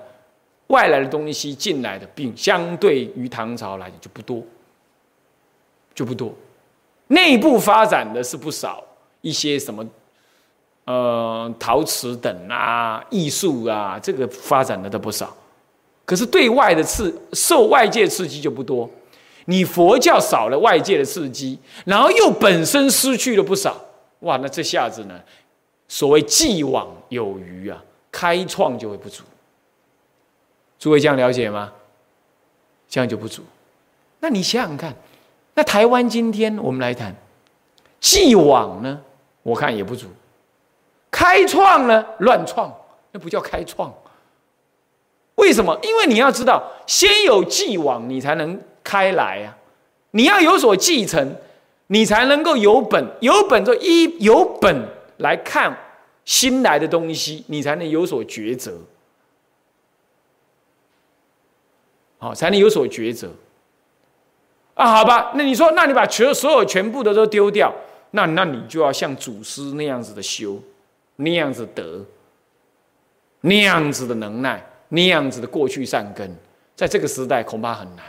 [0.67, 4.41] 外来的东西进来的，并相对于唐朝来讲就不多，
[5.93, 6.33] 就不多。
[7.07, 8.81] 内部发展的是不少，
[9.19, 9.85] 一些什么，
[10.85, 15.35] 呃，陶瓷等啊，艺术啊，这个发展的都不少。
[16.05, 18.89] 可是对外的刺，受外界刺激就不多。
[19.47, 23.81] 你佛教少了外界的刺激，然后又本身失去了不少，
[24.21, 25.19] 哇，那这下子呢，
[25.89, 27.83] 所谓既往有余啊。
[28.17, 29.21] 开创就会不足，
[30.79, 31.71] 诸位这样了解吗？
[32.89, 33.43] 这样就不足。
[34.21, 34.95] 那你想想看，
[35.53, 37.15] 那台湾今天我们来谈，
[37.99, 38.99] 既往呢，
[39.43, 40.07] 我看也不足。
[41.11, 42.75] 开创呢，乱创，
[43.11, 43.93] 那不叫开创。
[45.35, 45.77] 为什么？
[45.83, 49.55] 因为你要知道，先有既往，你才能开来呀。
[50.09, 51.35] 你要有所继承，
[51.85, 55.77] 你才能够有本，有本就一有本来看。
[56.27, 58.77] 新来的东西，你才能有所抉择，
[62.19, 63.31] 好，才能有所抉择。
[64.75, 67.73] 啊，好吧，那你说，那你把全所有全部的都丢掉，
[68.11, 70.61] 那那你就要像祖师那样子的修，
[71.15, 72.05] 那样子得，
[73.39, 76.29] 那样子的能耐，那样子的过去善根，
[76.75, 78.03] 在这个时代恐怕很难。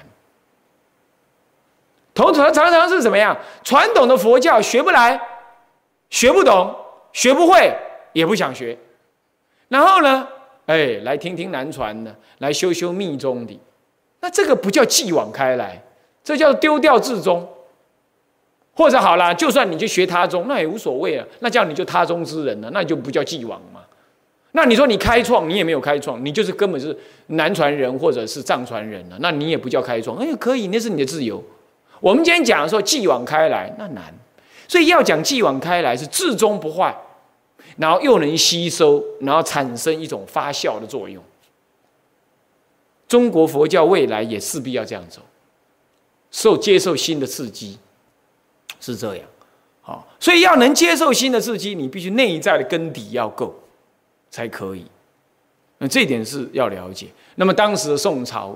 [2.14, 3.38] 同常常常是怎么样？
[3.62, 5.20] 传统的佛教学不来，
[6.10, 6.74] 学不懂，
[7.12, 7.72] 学不会。
[8.12, 8.76] 也不想学，
[9.68, 10.28] 然后呢？
[10.66, 13.58] 哎，来听听南传的，来修修密宗的，
[14.20, 15.82] 那这个不叫继往开来，
[16.22, 17.48] 这叫丢掉自宗。
[18.74, 21.26] 或者好了，就算你去学他宗，那也无所谓啊。
[21.40, 23.80] 那叫你就他宗之人了，那就不叫继往嘛。
[24.52, 30.16] 那你说你开创，你也没有开创，你就是根本是南传人或者是藏传人了，那你也不叫开创。
[30.18, 31.42] 哎，可以，那是你的自由。
[31.98, 34.14] 我们今天讲说继往开来，那难。
[34.68, 36.96] 所以要讲继往开来，是至终不坏。
[37.78, 41.22] 然后又能吸收，然后产生一种发酵的作用。
[43.06, 45.22] 中国佛教未来也势必要这样走，
[46.30, 47.78] 受接受新的刺激，
[48.80, 49.24] 是这样。
[49.80, 53.54] 好，所以要能接受新的刺激，你必须内在的根底要够，
[54.28, 54.84] 才可以。
[55.78, 57.06] 那这点是要了解。
[57.36, 58.54] 那么当时的宋朝，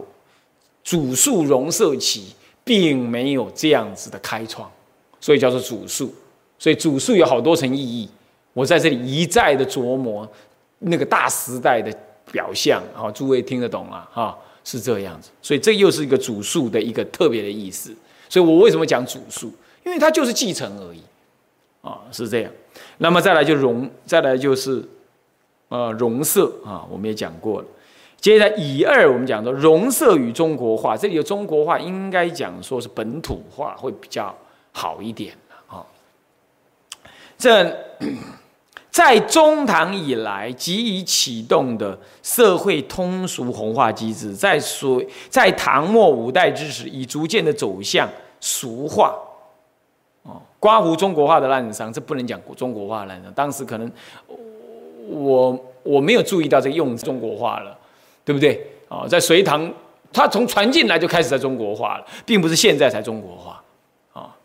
[0.82, 4.70] 祖述容色起，并没有这样子的开创，
[5.20, 6.12] 所以叫做祖述。
[6.58, 8.10] 所以祖述有好多层意义。
[8.52, 10.28] 我在这里一再的琢磨
[10.80, 11.90] 那个大时代的
[12.30, 14.08] 表象，哈，诸位听得懂啊？
[14.12, 17.94] 哈，是这样子，所以这又是一个主数的一个特别的意思。
[18.28, 19.52] 所以我为什么讲主数？
[19.84, 21.02] 因为它就是继承而已，
[21.80, 22.52] 啊，是这样。
[22.98, 24.82] 那么再来就容，再来就是
[25.68, 27.66] 呃容色啊，我们也讲过了。
[28.20, 34.34] 接着以二，我们讲说容色与中国化，这里的中国化，应该讲说是本土化会比较
[34.72, 35.34] 好一点
[35.66, 35.84] 啊。
[37.38, 37.76] 这。
[38.92, 48.06] 在中唐以来，即已启动的社会通俗红化机制，在所，在唐末五代之时，已逐渐的走向
[48.38, 49.14] 俗化。
[50.24, 53.32] 哦，刮胡中国化的滥觞，这不能讲中国化滥觞。
[53.32, 53.90] 当时可能
[55.08, 57.74] 我我没有注意到这个用中国化了，
[58.26, 58.64] 对不对？
[58.90, 59.72] 啊，在隋唐，
[60.12, 63.62] 它从传进来就开始在中国化了，并不是现在才中国化。
[64.12, 64.36] 啊，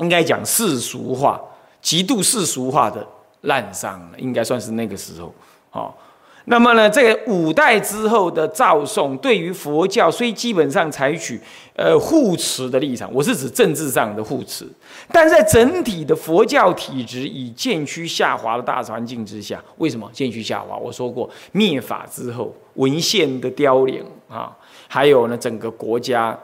[0.00, 1.40] 应该讲世俗化、
[1.80, 3.04] 极度世俗化的
[3.44, 5.32] 滥觞了，应该算是那个时候。
[5.70, 5.96] 好，
[6.44, 11.40] 那么呢，这个五代之后的赵宋，对于佛教虽基本上采取
[11.74, 14.68] 呃护持的立场，我是指政治上的护持，
[15.10, 20.76] 但在整体的佛教体制以渐趋下滑的大环境之下，为什么渐趋下滑？
[20.76, 24.54] 我说过，灭法之后，文献的凋零啊，
[24.88, 26.38] 还有呢，整个国家，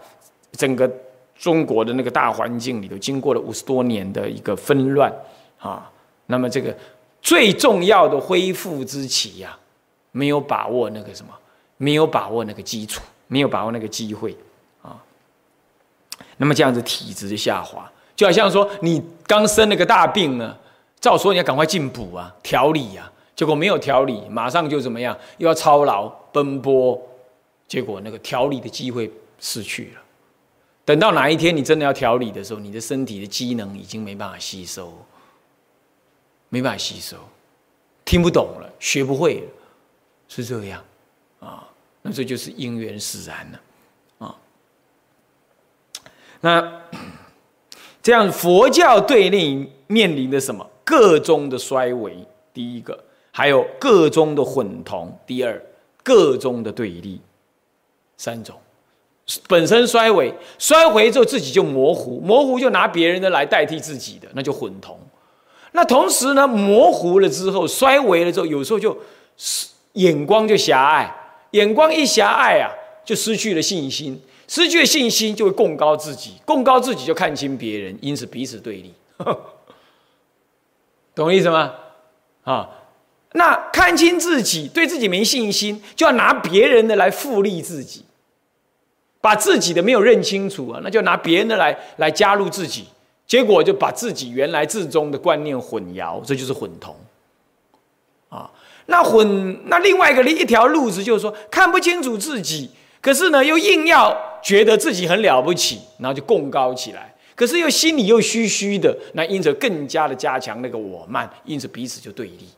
[0.52, 0.90] 整个。
[1.40, 5.10] 中国的那个大环境里头，经过了五十多年的一个纷乱
[5.58, 5.90] 啊，
[6.30, 6.74] 那么这个
[7.20, 9.58] 最重要的恢复之期呀，
[10.12, 11.32] 没有把握那个什么，
[11.76, 14.36] 没有把握那个基础，没有把握那个机会
[14.80, 14.96] 啊，
[16.36, 20.56] 那么这样子体质就下滑，就好像说你刚生了个大病呢，
[21.00, 27.00] 照说你要赶快进补啊，调理啊，结果没有调理，马上就怎么样，又要操劳奔波，
[27.66, 30.00] 结果那个调理的机会失去了。
[30.84, 34.92] 等到哪一天你真的要调理的时候，你的身体的机能已经没办法吸收，
[36.50, 37.16] 没办法吸收，
[38.04, 39.48] 听不懂了，学不会了，
[40.28, 40.84] 是这样
[41.38, 41.66] 啊？
[42.02, 43.60] 那这就是因缘使然了
[44.18, 44.36] 啊。
[46.40, 46.82] 那
[48.02, 50.68] 这样佛教对立面临的什么？
[50.84, 52.16] 各宗的衰微，
[52.52, 52.92] 第一个；
[53.30, 55.54] 还有各宗的混同，第二；
[56.02, 57.20] 各宗的对立，
[58.16, 58.58] 三种。
[59.46, 64.98] 本身衰微，衰微之后自己就模糊，模糊就拿别人的来代替自己的，那就混同。
[65.72, 68.96] 那同时呢，模糊了之后，衰微了之后，有时候就
[69.92, 71.14] 眼光就狭隘，
[71.52, 72.70] 眼光一狭隘啊，
[73.04, 78.92] 就失去了信心，失去了信心就会供高自己，供高自己就看清别人，因此彼此对立。
[81.14, 81.74] 懂我意思吗？
[82.44, 82.68] 啊，
[83.32, 88.04] 那看清自己，对自己没信心，就要拿别人的来复利自己。
[89.22, 92.86] 把自己的没有认清楚啊，那就拿别人的来来加入自己，
[93.30, 96.96] 结果就把自己原来自宗的观念混淆，这就是混同。
[98.28, 98.50] 啊，
[98.86, 102.68] 那混那另外一个一条路子就是说看不清楚自己，
[103.00, 112.48] 可是呢又硬要觉得自己很了不起，然后就供高起来，可是又心里又虚虚的，那因此更加的加强那个我慢，因此彼此就对立，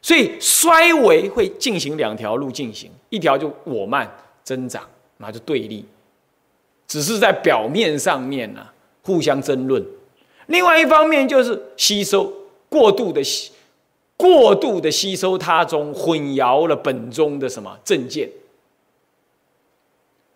[0.00, 4.10] 所以衰微会进行两条路进行，一条就我慢
[4.42, 4.82] 增长。
[5.18, 5.84] 那就对立，
[6.88, 8.66] 只是在表面上面呢
[9.02, 9.84] 互相争论。
[10.46, 12.32] 另外一方面就是吸收
[12.68, 13.52] 过度的吸，
[14.16, 18.28] 过度的吸收他中，混淆了本宗的什么正见。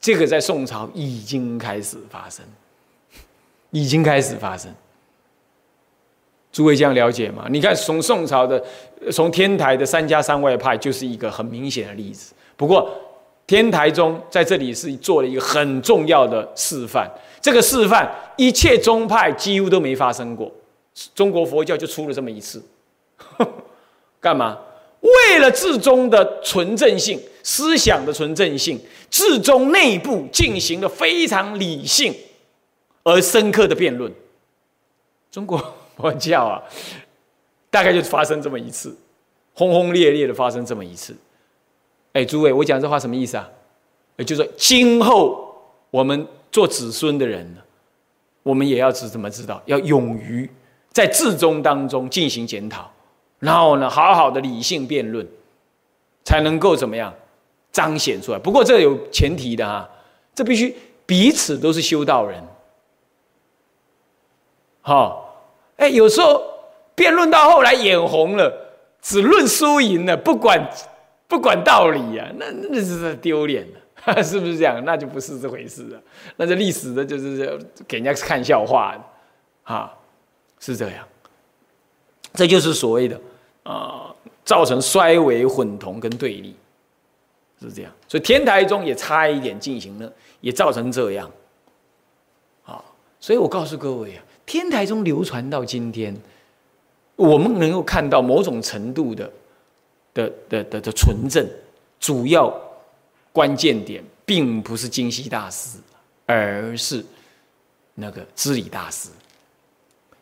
[0.00, 2.44] 这个在宋朝已经开始发生，
[3.70, 4.72] 已经开始发生。
[6.52, 7.46] 诸位这样了解吗？
[7.50, 8.62] 你看，从宋朝的，
[9.12, 12.34] 从天台的三家三外派就是一个很明显的例子。
[12.56, 12.90] 不过。
[13.46, 17.08] 天台宗在这里是做了一个很重要的示范，
[17.40, 20.50] 这个示范一切宗派几乎都没发生过，
[21.14, 22.60] 中国佛教就出了这么一次，
[24.20, 24.58] 干嘛？
[25.00, 32.12] 为了至宗的纯正性、思想的纯正性，至宗内部进行了非常理性
[33.04, 34.12] 而深刻的辩论。
[35.30, 35.62] 中国
[35.96, 36.60] 佛教啊，
[37.70, 38.96] 大概就发生这么一次，
[39.54, 41.14] 轰轰烈烈的发生这么一次。
[42.16, 43.46] 哎，诸位，我讲这话什么意思啊？
[44.16, 45.54] 也就是说，今后
[45.90, 47.54] 我们做子孙的人，
[48.42, 50.50] 我们也要知怎么知道，要勇于
[50.94, 52.90] 在至中当中进行检讨，
[53.38, 55.28] 然后呢，好好的理性辩论，
[56.24, 57.12] 才能够怎么样
[57.70, 58.38] 彰显出来。
[58.38, 59.86] 不过这有前提的哈，
[60.34, 62.42] 这必须彼此都是修道人。
[64.80, 65.38] 好，
[65.76, 66.42] 哎，有时候
[66.94, 68.50] 辩论到后来眼红了，
[69.02, 70.66] 只论输赢了，不管。
[71.28, 74.80] 不管道理呀，那那是在丢脸的， 是不是这样？
[74.84, 76.00] 那就不是这回事了。
[76.36, 77.58] 那这历史的就是
[77.88, 79.92] 给人家看笑话的，啊，
[80.60, 81.06] 是这样。
[82.32, 83.20] 这就是所谓的
[83.64, 84.14] 啊，
[84.44, 86.54] 造成衰微、混同跟对立，
[87.60, 87.90] 是这样。
[88.06, 91.28] 所以天台宗也差一点进行了，也造成这样。
[92.64, 92.84] 啊，
[93.18, 96.16] 所以我告诉各位啊，天台宗流传到今天，
[97.16, 99.28] 我们能够看到某种程度的。
[100.16, 101.46] 的的的的纯正，
[102.00, 102.50] 主要
[103.32, 105.78] 关键点并不是金溪大师，
[106.24, 107.04] 而是
[107.94, 109.10] 那个知礼大师。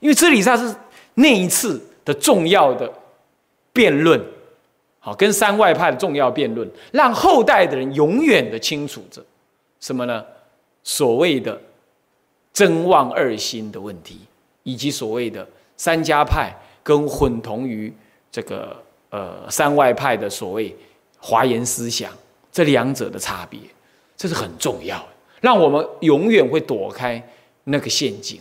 [0.01, 0.75] 因为知礼大师
[1.15, 2.93] 那一次的重要的
[3.73, 4.21] 辩论，
[4.99, 9.25] 好，跟三外派的重要辩论，让后代的人永远的清楚着
[9.79, 10.25] 什么呢？
[10.83, 11.61] 所谓的
[12.53, 14.19] 真妄二心的问题，
[14.65, 17.95] 以及所谓的三家派跟混同于
[18.33, 18.83] 这个。
[19.15, 20.75] 呃，三外派的所谓
[21.21, 22.11] 华严思想，
[22.51, 23.61] 这两者的差别，
[24.17, 25.07] 这是很重要的，
[25.41, 27.23] 让我们永远会躲开
[27.63, 28.41] 那个陷阱。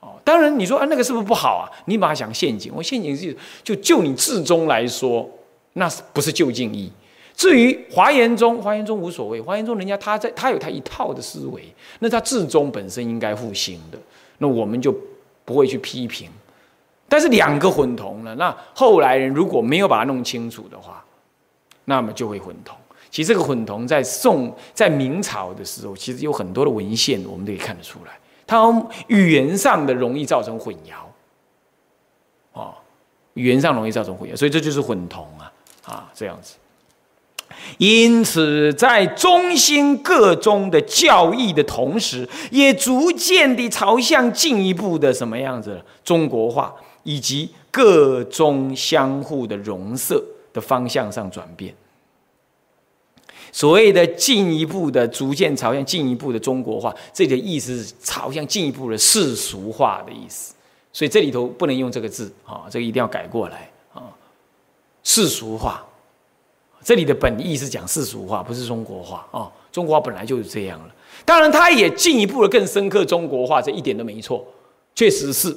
[0.00, 1.68] 哦，当然，你说啊，那个是不是不好啊？
[1.84, 5.28] 你把它想陷阱，我陷阱是就就你至终来说，
[5.74, 6.90] 那是不是就近义？
[7.36, 11.62] 至于华严宗，华严宗无所谓，华严宗人家他在他有他一套的思维，
[11.98, 13.98] 那他至终本身应该复兴的，
[14.38, 14.90] 那我们就
[15.44, 16.30] 不会去批评。
[17.08, 21.04] 但是两个混同了，那后来人如果没有把它弄清楚的话，
[21.86, 22.76] 那么就会混同。
[23.10, 28.12] 其实这个混同在宋在明朝的时候，其实有很多的文献，我们都可以看得出来，
[28.46, 28.58] 它
[29.06, 30.92] 语言上的容易造成混淆，
[32.52, 32.74] 哦，
[33.32, 35.50] 语言上容易造成混淆，所以这就是混同啊
[35.86, 36.56] 啊这样子。
[37.78, 45.82] 因此，在中心各宗的教义的同时，也逐渐地朝向进一步的什么样子？
[46.04, 46.74] 中国化
[47.08, 51.74] 以及各中相互的融色的方向上转变。
[53.50, 60.54] 所谓的进一步的、逐渐朝向进一步的中国化，这里的意思是朝向进一步的世俗化的意思。
[60.92, 64.12] 所以这里头不能用这个字啊，这个一定要改过来啊，
[65.02, 65.82] 世俗化。
[66.84, 69.50] 这里的本意是讲世俗化，不是中国化啊。
[69.72, 70.94] 中国化本来就是这样了。
[71.24, 74.46] 当然，它也进一步的更深刻中国化，这一点都没错，
[74.94, 75.56] 确实是，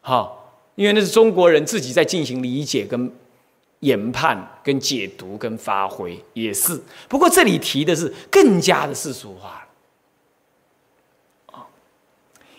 [0.00, 0.32] 哈，
[0.74, 3.12] 因为那是中国人自己在进行理解、跟
[3.80, 6.80] 研判、跟解读、跟发挥，也是。
[7.08, 9.66] 不过这里提的是更加的世俗化
[11.52, 11.66] 了，啊，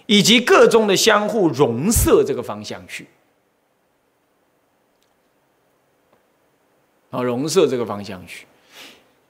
[0.05, 3.07] 以及各中的相互融摄这个方向去。
[7.09, 8.47] 啊，融色这个方向去，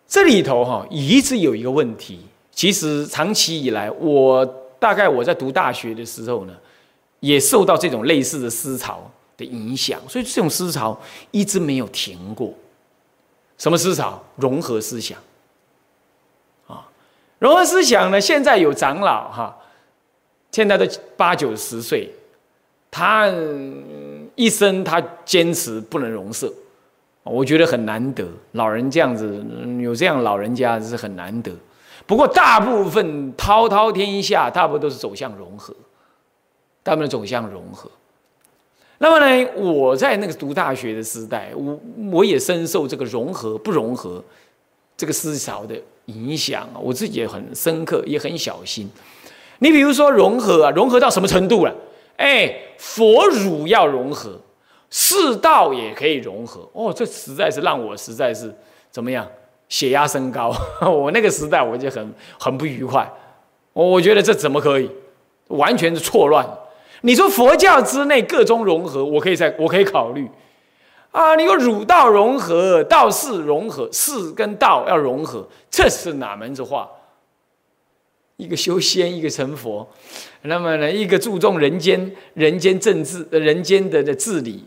[0.08, 2.26] 这里头哈一直有一个问题。
[2.50, 4.46] 其实长期以来，我
[4.80, 6.56] 大概我在读大学的时候呢，
[7.24, 11.00] 也受到这种类似的思潮的影响，所以这种思潮
[11.32, 12.54] 一直没有停过。
[13.58, 14.22] 什么思潮？
[14.36, 15.18] 融合思想。
[16.68, 16.86] 啊，
[17.40, 18.20] 融合思想呢？
[18.20, 19.58] 现在有长老哈，
[20.52, 22.14] 现在都八九十岁，
[22.92, 23.32] 他
[24.36, 26.54] 一生他坚持不能融色。
[27.24, 29.42] 我觉得很难得，老人这样子
[29.82, 31.54] 有这样老人家是很难得。
[32.06, 35.74] 不过大部分滔滔天下，大部分都是走向融合，
[36.84, 37.90] 他们走向融合。
[39.00, 41.80] 那么呢，我在那个读大学的时代，我
[42.12, 44.24] 我也深受这个融合不融合
[44.96, 45.76] 这个思潮的
[46.06, 48.90] 影响，我自己也很深刻，也很小心。
[49.60, 51.74] 你比如说融合啊，融合到什么程度了？
[52.18, 54.40] 哎，佛儒要融合。
[54.96, 58.54] 世道也可以融合哦，这实在是让我实在是
[58.92, 59.28] 怎么样，
[59.68, 60.56] 血压升高。
[60.80, 63.12] 我那个时代我就很很不愉快，
[63.74, 64.88] 我我觉得这怎么可以，
[65.48, 66.48] 完全是错乱。
[67.04, 70.28] 你说佛教之内各宗融合，我可以在我可以考虑
[71.12, 71.36] 啊。
[71.36, 76.90] 你说儒道融合，道士融合，士跟道要融合，这是哪门子话？
[78.38, 79.88] 一个修仙，一个成佛，
[80.42, 84.66] 那么呢，一个注重人间人间政治，人间的的治理。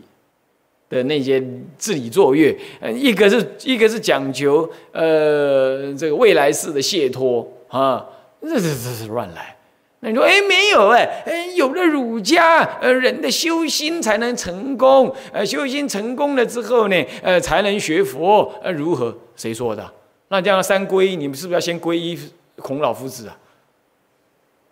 [0.89, 1.43] 的那些
[1.77, 8.07] 治理作乐，呃，一个是一个是讲究呃这个未来式的解脱啊，
[8.41, 9.56] 这这这是乱来。
[9.99, 19.17] 那你说哎没有哎哎有了儒家，呃人的修心才能成功，呃修心成功了之后呢，呃才能学佛，呃如何？
[19.35, 19.93] 谁说的？
[20.27, 22.19] 那这样三皈依，你们是不是要先皈依
[22.57, 23.37] 孔老夫子啊？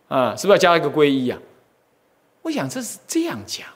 [0.09, 1.39] 啊，是不是要加一个皈依啊？
[2.43, 3.67] 我想这是这样讲。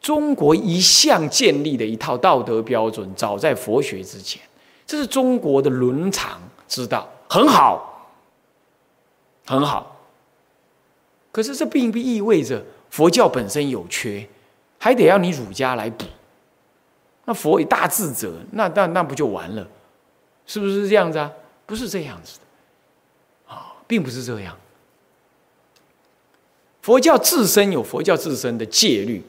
[0.00, 4.42] 中国一向建立的一套道德标准，早在佛学之前，
[4.84, 8.10] 这是中国的伦常之道，很好，
[9.46, 9.93] 很好。
[11.34, 14.24] 可是这并不意味着佛教本身有缺，
[14.78, 16.04] 还得要你儒家来补。
[17.24, 19.68] 那佛以大智者，那那那不就完了？
[20.46, 21.28] 是不是这样子啊？
[21.66, 24.56] 不是这样子的，啊，并不是这样。
[26.82, 29.20] 佛教自身有佛教自身的戒律。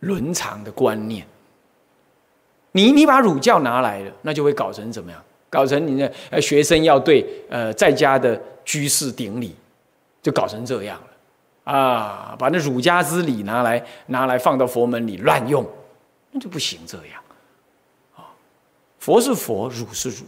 [0.00, 1.24] 伦常的观念，
[2.72, 5.22] 你你把儒教拿来了，那就会搞成怎么样？
[5.48, 9.54] 搞成你的呃学生要对呃在家的居士顶礼，
[10.20, 11.11] 就搞成这样了
[11.64, 12.36] 啊！
[12.38, 15.66] 把那儒家之礼拿来拿来放到佛门里乱用，
[16.30, 17.22] 那就不行这样
[18.16, 18.30] 啊！
[18.98, 20.24] 佛是佛，儒是儒。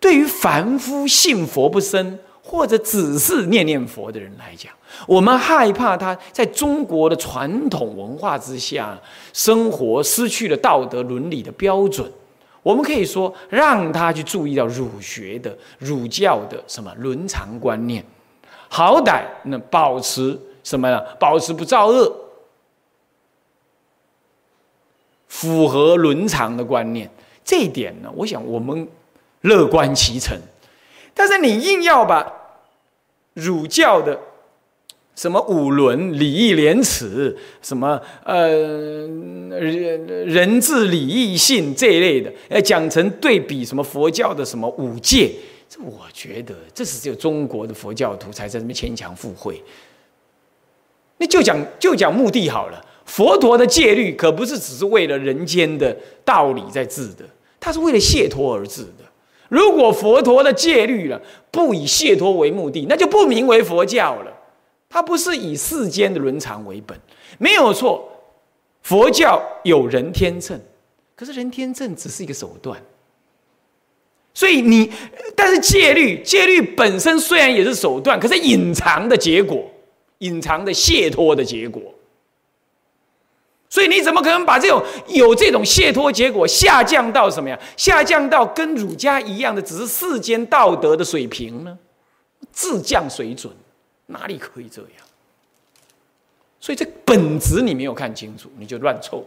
[0.00, 2.18] 对于凡夫信佛不深。
[2.44, 4.72] 或者只是念念佛的人来讲，
[5.06, 8.98] 我们害怕他在中国的传统文化之下
[9.32, 12.10] 生活，失去了道德伦理的标准。
[12.64, 18.04] 我们可以说，让他去注意到儒学的、儒教的什么伦常观念，
[18.74, 20.98] 好歹那保持什么呢？
[21.20, 22.10] 保持不造恶，
[25.28, 27.10] 符合伦常的观念。
[27.44, 28.88] 这一点呢，我想我们
[29.42, 30.34] 乐观其成。
[31.12, 32.26] 但是你硬要把
[33.34, 34.18] 儒教的
[35.14, 45.30] 什么五伦、礼义廉耻，什么呃人人治礼义信这一类的，要讲成对比什么佛教的什么五戒，
[45.72, 49.62] 这我觉得这是只有中国的佛教徒才在这么牵强附会。
[51.16, 55.96] 那就讲就讲目的好了，佛陀的戒律可不是只是为了人间的
[56.26, 57.24] 道理在治的，
[57.58, 59.04] 他是为了解脱而治的。
[59.48, 61.18] 如果佛陀的戒律了
[61.50, 64.30] 不以解脱为目的，那就不名为佛教了。
[64.90, 66.94] 它不是以世间的伦常为本，
[67.38, 68.06] 没有错。
[68.82, 70.60] 佛教有人天秤，
[71.16, 72.78] 可是人天秤只是一个手段。
[74.34, 74.90] 所以你，
[75.36, 79.70] 但是戒律，戒律本身虽然也是手段，可是隐藏的结果，
[80.18, 81.82] 隐藏的解脱的结果。
[83.68, 87.58] 所以你怎么可能把这种有这种解脱结果下降到什么呀？
[87.76, 91.78] 下降到跟儒家一样的，只是世间道德的水平呢？
[92.50, 93.52] 自降水准。
[94.06, 94.90] 哪里可以这样？
[96.60, 99.26] 所以这本质你没有看清楚，你就乱凑。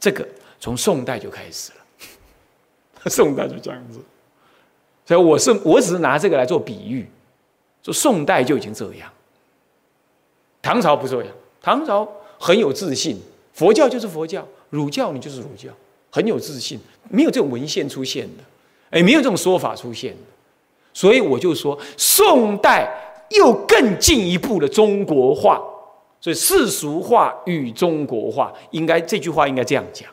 [0.00, 0.26] 这个
[0.58, 4.00] 从宋代就开始了， 宋代就这样子。
[5.06, 7.08] 所以我是我只是拿这个来做比喻，
[7.82, 9.10] 说宋代就已经这样。
[10.62, 13.20] 唐朝不这样，唐朝很有自信，
[13.52, 15.70] 佛教就是佛教，儒教你就是儒教，
[16.10, 16.78] 很有自信，
[17.08, 18.44] 没有这种文献出现的，
[18.90, 20.18] 哎，没有这种说法出现的。
[20.92, 23.00] 所以我就说宋代。
[23.30, 25.60] 又更进一步的中国化，
[26.20, 30.08] 所以世俗化与中国化，应该这句话应该这样讲，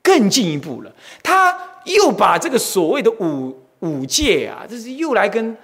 [0.00, 0.92] 更进一步了。
[1.24, 1.54] 他
[1.84, 5.56] 又把这个所谓的五五戒啊，这是又来跟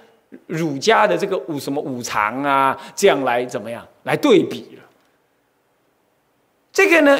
[0.45, 4.83] 儒家的这个五什么五常啊，这样来怎么样来对比了？
[6.71, 7.19] 这个呢，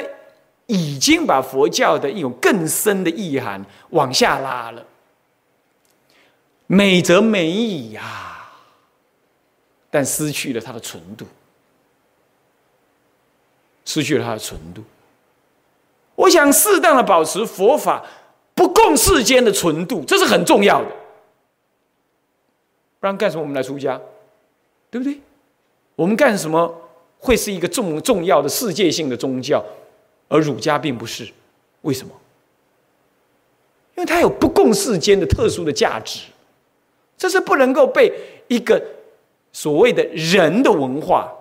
[0.65, 4.85] 已经把佛教的一种更深的意涵往下拉了。
[6.67, 8.33] 美则美矣呀。
[9.89, 11.25] 但失去了它的纯度，
[13.85, 14.83] 失去了它的纯度。
[16.13, 18.03] 我想适当的保持佛法
[18.57, 20.89] 不共世间的纯度，这是很重要的。
[22.99, 23.43] 不然干什么？
[23.43, 24.01] 我们来出家，
[24.91, 25.17] 对不对？
[25.95, 26.75] 我们干什么
[27.19, 29.63] 会是一个重重要的世界性的宗教，
[30.27, 31.25] 而儒家并不是？
[31.83, 32.11] 为什么？
[33.95, 36.27] 因为它有不共世间的特殊的价值，
[37.17, 38.11] 这是不能够被
[38.49, 38.83] 一个。
[39.53, 41.33] 所谓的人的文化、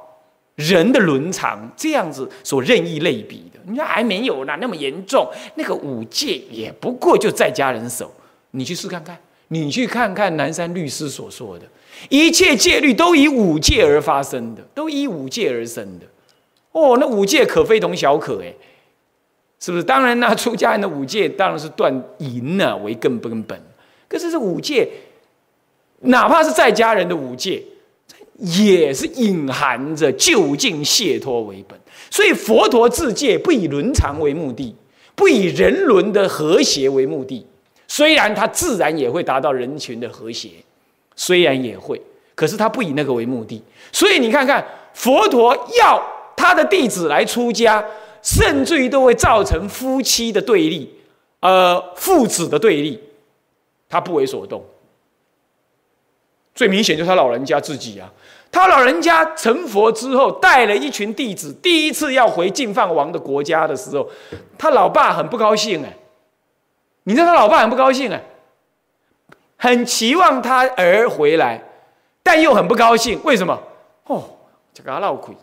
[0.57, 5.31] 人的伦常，这样子所任意类比的，你说还没有呢，那么严重。
[5.55, 8.11] 那个五戒也不过就在家人手，
[8.53, 11.67] 你去试看看，你去看看南山律师所说的，
[12.09, 16.07] 一切戒律都以五戒而发生的，都以五戒而生的。
[16.73, 18.55] 哦，那五戒可非同小可哎，
[19.61, 19.85] 是不是？
[19.85, 23.61] 当然呢，出家人的五戒当然是断淫呢为根根本，
[24.09, 24.89] 可是这五戒，
[26.01, 27.63] 哪怕是在家人的五戒。
[28.39, 31.79] 也是隐含着就近解脱为本，
[32.11, 34.75] 所以佛陀自戒不以伦常为目的，
[35.15, 37.47] 不以人伦的和谐为目的。
[37.89, 40.51] 虽然他自然也会达到人群的和谐，
[41.15, 42.01] 虽然也会，
[42.35, 43.63] 可是他不以那个为目的。
[43.93, 44.63] 所以你看看，
[44.93, 46.03] 佛陀要
[46.37, 47.83] 他的弟子来出家，
[48.23, 50.93] 甚至于都会造成夫妻的对立，
[51.41, 53.01] 呃，父子的对立，
[53.89, 54.63] 他不为所动。
[56.57, 58.11] 最明显就是他老人家自己啊。
[58.51, 64.09] 他老人家成佛之后，带了一群弟子，第一次要回净饭王的国家的时候，
[64.57, 65.93] 他老爸很不高兴哎。
[67.03, 68.21] 你知道他老爸很不高兴哎，
[69.57, 71.63] 很期望他儿回来，
[72.23, 73.21] 但又很不高兴。
[73.23, 73.57] 为什么？
[74.07, 74.25] 哦，
[74.73, 75.35] 这个闹鬼。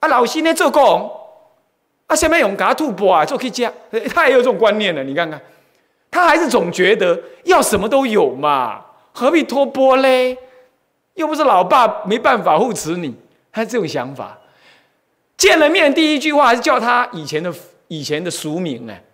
[0.00, 1.10] 啊，老师呢做工，
[2.08, 3.72] 啊，下面用他吐蕃啊做去家，
[4.12, 5.04] 他也有这种观念的。
[5.04, 5.40] 你看看，
[6.10, 10.36] 他还是总觉得要什么都有嘛，何必托钵嘞？
[11.14, 13.14] 又不是老爸没办法护持你，
[13.52, 14.38] 他这种想法。
[15.36, 17.52] 见了面第一句话还是叫他以前的
[17.88, 19.04] 以前的俗名哎，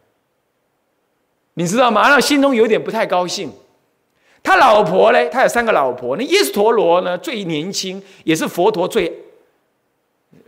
[1.54, 2.02] 你知道吗？
[2.02, 3.52] 然后心中有点不太高兴。
[4.42, 5.28] 他老婆呢？
[5.28, 6.16] 他有三个老婆。
[6.16, 7.18] 那耶斯陀罗呢？
[7.18, 9.12] 最年轻，也是佛陀最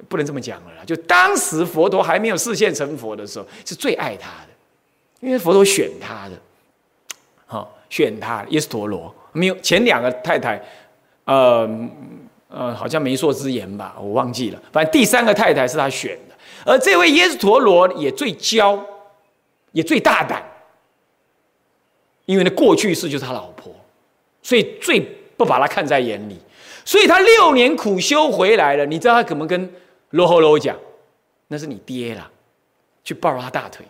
[0.08, 0.84] 不能这么讲了啦。
[0.86, 6.36] 就当时佛陀还没有视现成佛的时候，是最爱他的，因为佛陀选他的，
[7.46, 9.12] 好选他耶斯陀罗。
[9.32, 10.62] 没有前两个太太。
[11.24, 11.68] 呃
[12.48, 14.60] 呃，好像媒妁之言吧，我忘记了。
[14.72, 18.76] 反正第三个太太是他选的，而这位耶斯陀罗也最骄，
[19.70, 20.42] 也最大胆，
[22.24, 23.72] 因为呢过去式就是他老婆，
[24.42, 24.98] 所以最
[25.36, 26.40] 不把他看在眼里。
[26.84, 29.72] 所以他六年苦修回来了，你知道他怎么跟
[30.10, 30.76] 罗侯罗讲？
[31.46, 32.28] 那是你爹啦，
[33.04, 33.86] 去抱他大腿，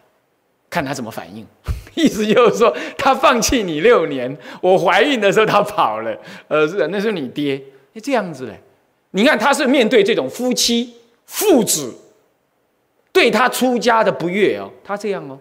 [0.70, 1.46] 看他怎么反应。
[1.96, 6.16] 意思就是说，他放弃你六年，我怀孕的时候他跑了，
[6.46, 7.60] 呃，是那是你爹，
[8.00, 8.58] 这样子嘞，
[9.10, 10.94] 你看他是面对这种夫妻、
[11.26, 11.92] 父子
[13.12, 15.36] 对他出家的不悦哦，他这样哦。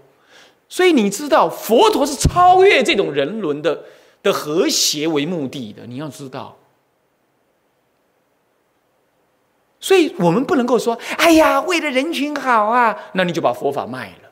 [0.68, 3.84] 所以你知道，佛陀是超越这种人伦的
[4.24, 5.84] 的和谐为目的的。
[5.86, 6.58] 你要知道，
[9.80, 14.29] 所以我们不能够说：“哎呀，为了人群好啊，那你就把佛法卖了。”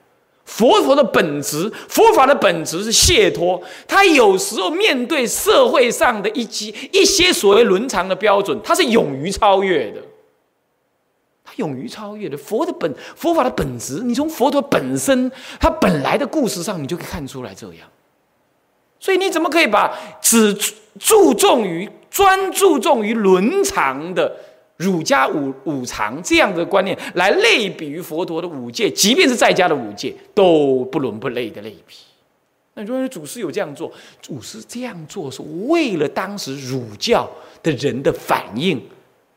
[0.48, 3.62] 佛陀的本质，佛法的本质是解脱。
[3.86, 10.02] 他有时候面对社会上的一些一些所谓伦常的标准，他是勇于超越的。
[11.44, 15.30] 他勇于超越的佛的本佛法的本质，你从佛陀本身
[15.60, 17.88] 他本来的故事上，你就可以看出来这样。
[19.00, 20.58] 所以你怎么可以把只
[20.98, 24.34] 注重于专注重于伦常的？
[24.78, 31.96] 儒家五五常这样的观念来类比于佛陀的五戒，即便是在家的五戒都不伦不类的类比。
[32.76, 37.28] 那如果祖师有这样做，祖师这样做是为了当时儒教
[37.64, 38.80] 的人的反应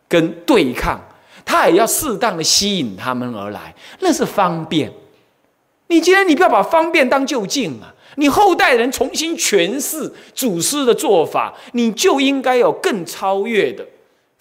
[0.06, 1.00] 跟对抗，
[1.42, 4.92] 他也要适当的吸引他们而来，那是方便。
[5.86, 13.82] 你既然你不要把方便当就近啊，你后代人重新诠释祖师的做法，你就应该有更超越的。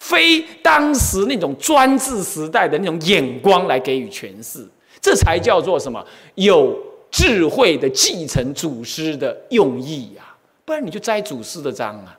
[0.00, 4.66] 非当时那种专制时代的那种眼光来给予诠释，
[4.98, 6.04] 这才叫做什么
[6.36, 6.76] 有
[7.10, 10.34] 智慧的继承祖师的用意呀！
[10.64, 12.18] 不然你就摘祖师的章啊，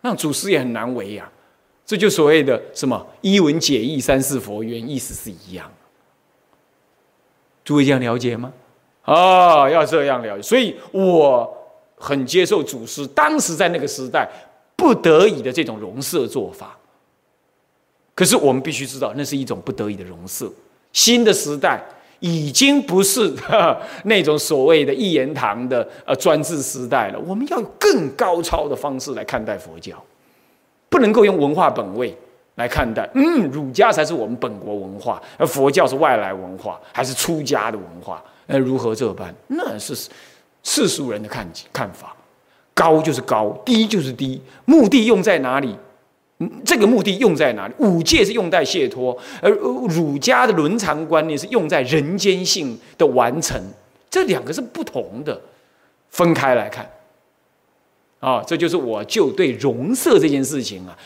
[0.00, 1.30] 那祖师也很难为呀。
[1.84, 5.70] 这就所谓的什么一文解义三世佛缘，意思是一样。
[7.62, 8.50] 诸位这样了解吗？
[9.02, 10.42] 啊，要这样了解。
[10.42, 11.54] 所以我
[11.96, 14.26] 很接受祖师当时在那个时代。
[14.76, 16.76] 不得已的这种容色做法，
[18.14, 20.50] 可是我们必须知道，那是一种不得已的容色。
[20.92, 21.82] 新的时代
[22.20, 23.32] 已经不是
[24.04, 30.00] 那种所谓的一言堂的呃专制时代了，我们要有更高超的方式来看待佛教，
[30.88, 32.16] 不能够用文化本位
[32.54, 33.08] 来看待。
[33.14, 38.22] 嗯，儒家才是我们本国文化，而佛教是外来文化，还是出家的文化？
[38.46, 39.34] 那如何这般？
[39.48, 39.94] 那是
[40.62, 42.13] 世俗人的看看法。
[42.74, 45.74] 高就是高，低就是低，目的用在哪里？
[46.64, 47.74] 这个目的用在哪里？
[47.78, 53.58] 五戒是用在解脱，而儒家的伦常观念是用在人间性的完成，
[54.10, 55.40] 这两个是不同的，
[56.10, 56.90] 分开来看。
[58.18, 60.98] 啊，这就是我就对容色这件事情啊，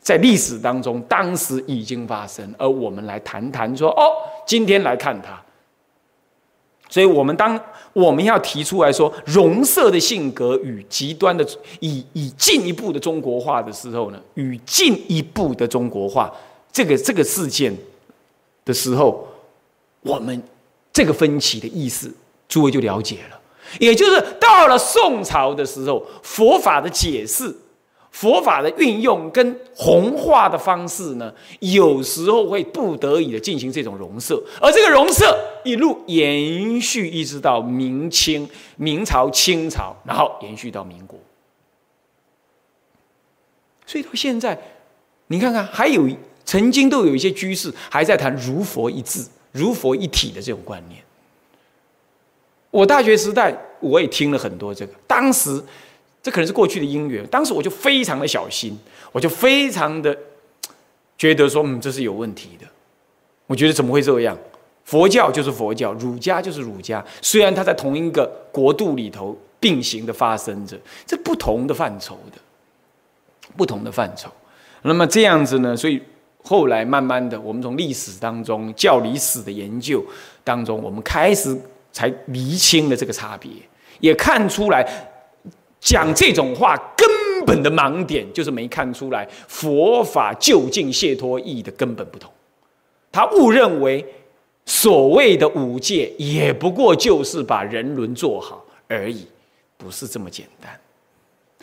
[0.00, 4.02] 在历史当中当时已经发生，而我们来谈谈说，哦，
[4.46, 5.42] 今天来看它。
[6.88, 7.58] 所以，我们当
[7.92, 11.46] 我们要提出来说容色的性格与极端的
[11.80, 16.32] 以以进一步的中国化的时候呢，与进一步的中国化
[16.72, 17.76] 这个这个事件
[18.64, 19.26] 的时候，
[20.02, 20.42] 我们
[20.92, 22.12] 这个分歧的意思，
[22.48, 23.40] 诸位就了解了。
[23.80, 27.54] 也就是到了宋朝的时候，佛法的解释。
[28.16, 41.18] 佛法的运用跟弘化的方式呢，有时候会不得已的进行这种融色，而这个融色一路延续一直到明清、明朝、清朝，然后延续到民国。
[43.84, 44.58] 所以到现在，
[45.26, 46.08] 你看看，还有
[46.46, 51.02] 曾经都有一些居士还在谈如佛一字、如佛一体的这种观念。
[52.70, 55.62] 我大学时代我也听了很多这个，当时。
[56.26, 58.76] 这可能是过去的因缘，当时我就非常的小心，
[59.12, 60.12] 我就非常的
[61.16, 62.66] 觉得说，嗯，这是有问题的。
[63.46, 64.36] 我觉得怎么会这样？
[64.82, 72.38] 佛教就是佛教，儒家就是儒家，虽然它在同一个国度里头并行的发生着，这不同的范畴的，
[73.56, 74.28] 不同的范畴。
[74.82, 75.76] 那么这样子呢？
[75.76, 76.02] 所以
[76.42, 80.04] 后来慢慢的，我们从历史当中教理史的研究
[80.42, 81.56] 当中，我们开始
[81.92, 83.48] 才厘清了这个差别，
[84.00, 84.84] 也看出来。
[85.86, 87.08] 讲这种话根
[87.46, 92.28] 本的盲点就是没看出来佛法究竟解脱意义的根本不同，
[93.12, 94.04] 他误认为
[94.64, 99.28] 所谓的五戒也不过就是把人伦做好而已，
[99.76, 100.76] 不是这么简单。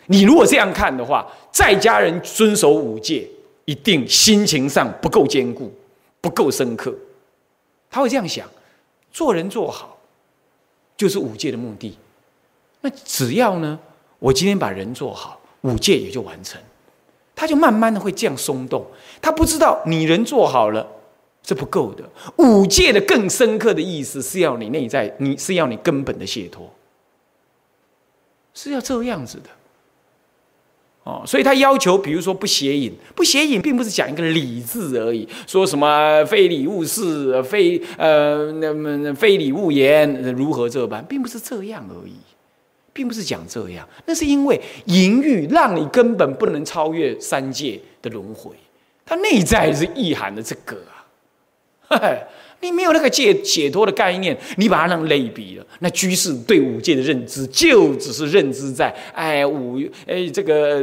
[0.06, 3.28] 你如果这样看的话，在家人遵守五戒，
[3.66, 5.70] 一定心情上不够坚固，
[6.22, 6.94] 不够深刻。
[7.90, 8.48] 他会这样想：
[9.12, 9.98] 做人做好
[10.96, 11.98] 就是五戒的目的。
[12.80, 13.78] 那只要呢？
[14.24, 16.58] 我今天把人做好，五戒也就完成，
[17.36, 18.82] 他就慢慢的会这样松动。
[19.20, 20.86] 他不知道你人做好了
[21.42, 22.02] 是不够的，
[22.38, 26.72] 五戒的更深刻的意思是要你内在，你是要你根本的解脱，
[28.54, 29.50] 是要这样子的。
[31.02, 42.14] 哦，所以他要求，比如说不邪淫，不邪淫并不是讲一个礼字而已，说什么非礼勿视，非呃那么非礼勿言，如何这般，并不是这样而已。
[42.94, 48.52] 并不是讲这样，那是因为淫欲让你根本不能超越三界的轮回，
[49.04, 50.78] 它内在是意涵的这个
[51.88, 52.00] 啊，
[52.62, 55.66] 你没有那个解解脱的概念，你把它弄类比了。
[55.80, 60.82] 那居士对五戒的认知，就只是认知在哎五哎这个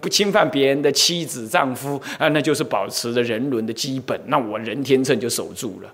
[0.00, 4.20] 不侵犯别人的妻子丈夫啊，那就是保持着人伦的基本。
[4.26, 5.92] 那我人天秤就守住了。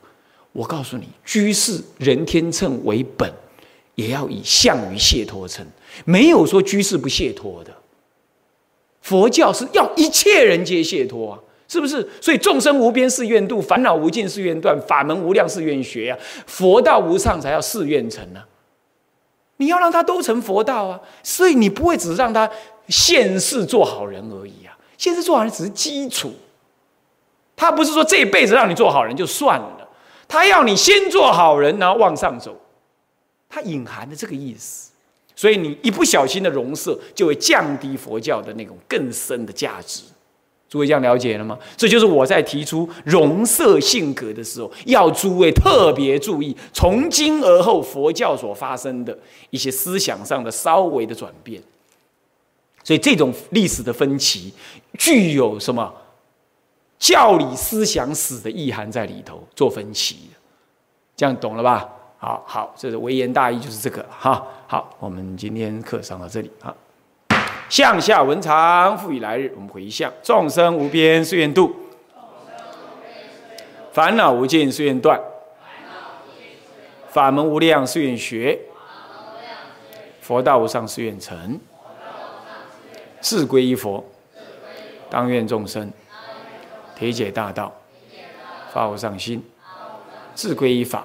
[0.53, 3.33] 我告诉你，居士人天秤为本，
[3.97, 5.67] 也要以相于解脱称，
[6.05, 7.73] 没有说居士不解脱的。
[9.03, 11.39] 佛教是要一切人皆解脱啊。
[11.69, 12.09] 是不是？
[12.21, 16.17] 所以众生无边誓愿度，烦恼无尽誓愿断，法门无量誓愿学呀。
[16.47, 18.41] 佛道无上才要誓愿成呢。
[19.57, 22.49] 你要让他都成佛道啊，所以你不会只让他
[22.87, 24.79] 现世做好人而已啊。
[24.97, 26.33] 现世做好人只是基础，
[27.57, 29.89] 他不是说这一辈子让你做好人就算了，
[30.29, 32.57] 他要你先做好人，然后往上走。
[33.49, 34.91] 它隐含的这个意思，
[35.35, 40.03] 所以你一不小心的容色，就会降低佛教的那种更深的价值。
[40.69, 41.57] 诸位这样了解了吗？
[41.77, 49.17] 这就是我在提出容色性格的时候，要诸位特别注意，从今而后佛教所发生的
[49.51, 51.63] 一些思想上的稍微的转变。
[52.83, 54.53] 所以这种历史的分歧，
[54.99, 55.95] 具有什么
[56.99, 60.31] 教理思想史的意涵在里头做分歧
[61.17, 61.89] 这样懂了吧？
[62.19, 64.47] 好好，这是微言大义，就是这个哈。
[64.67, 66.75] 好，我们今天课上到这里啊。
[67.69, 69.53] 向下文长，复以来日。
[69.55, 71.75] 我们回向：众生无边誓愿度，
[73.93, 75.21] 烦恼无尽誓愿断，
[77.11, 78.59] 法门无量誓愿学，
[80.21, 81.59] 佛道无上誓愿成。
[83.21, 84.05] 自归依佛，
[85.11, 85.91] 当愿众生
[86.97, 87.73] 体解大道，
[88.73, 89.41] 发无上心；
[90.35, 91.05] 自归依法，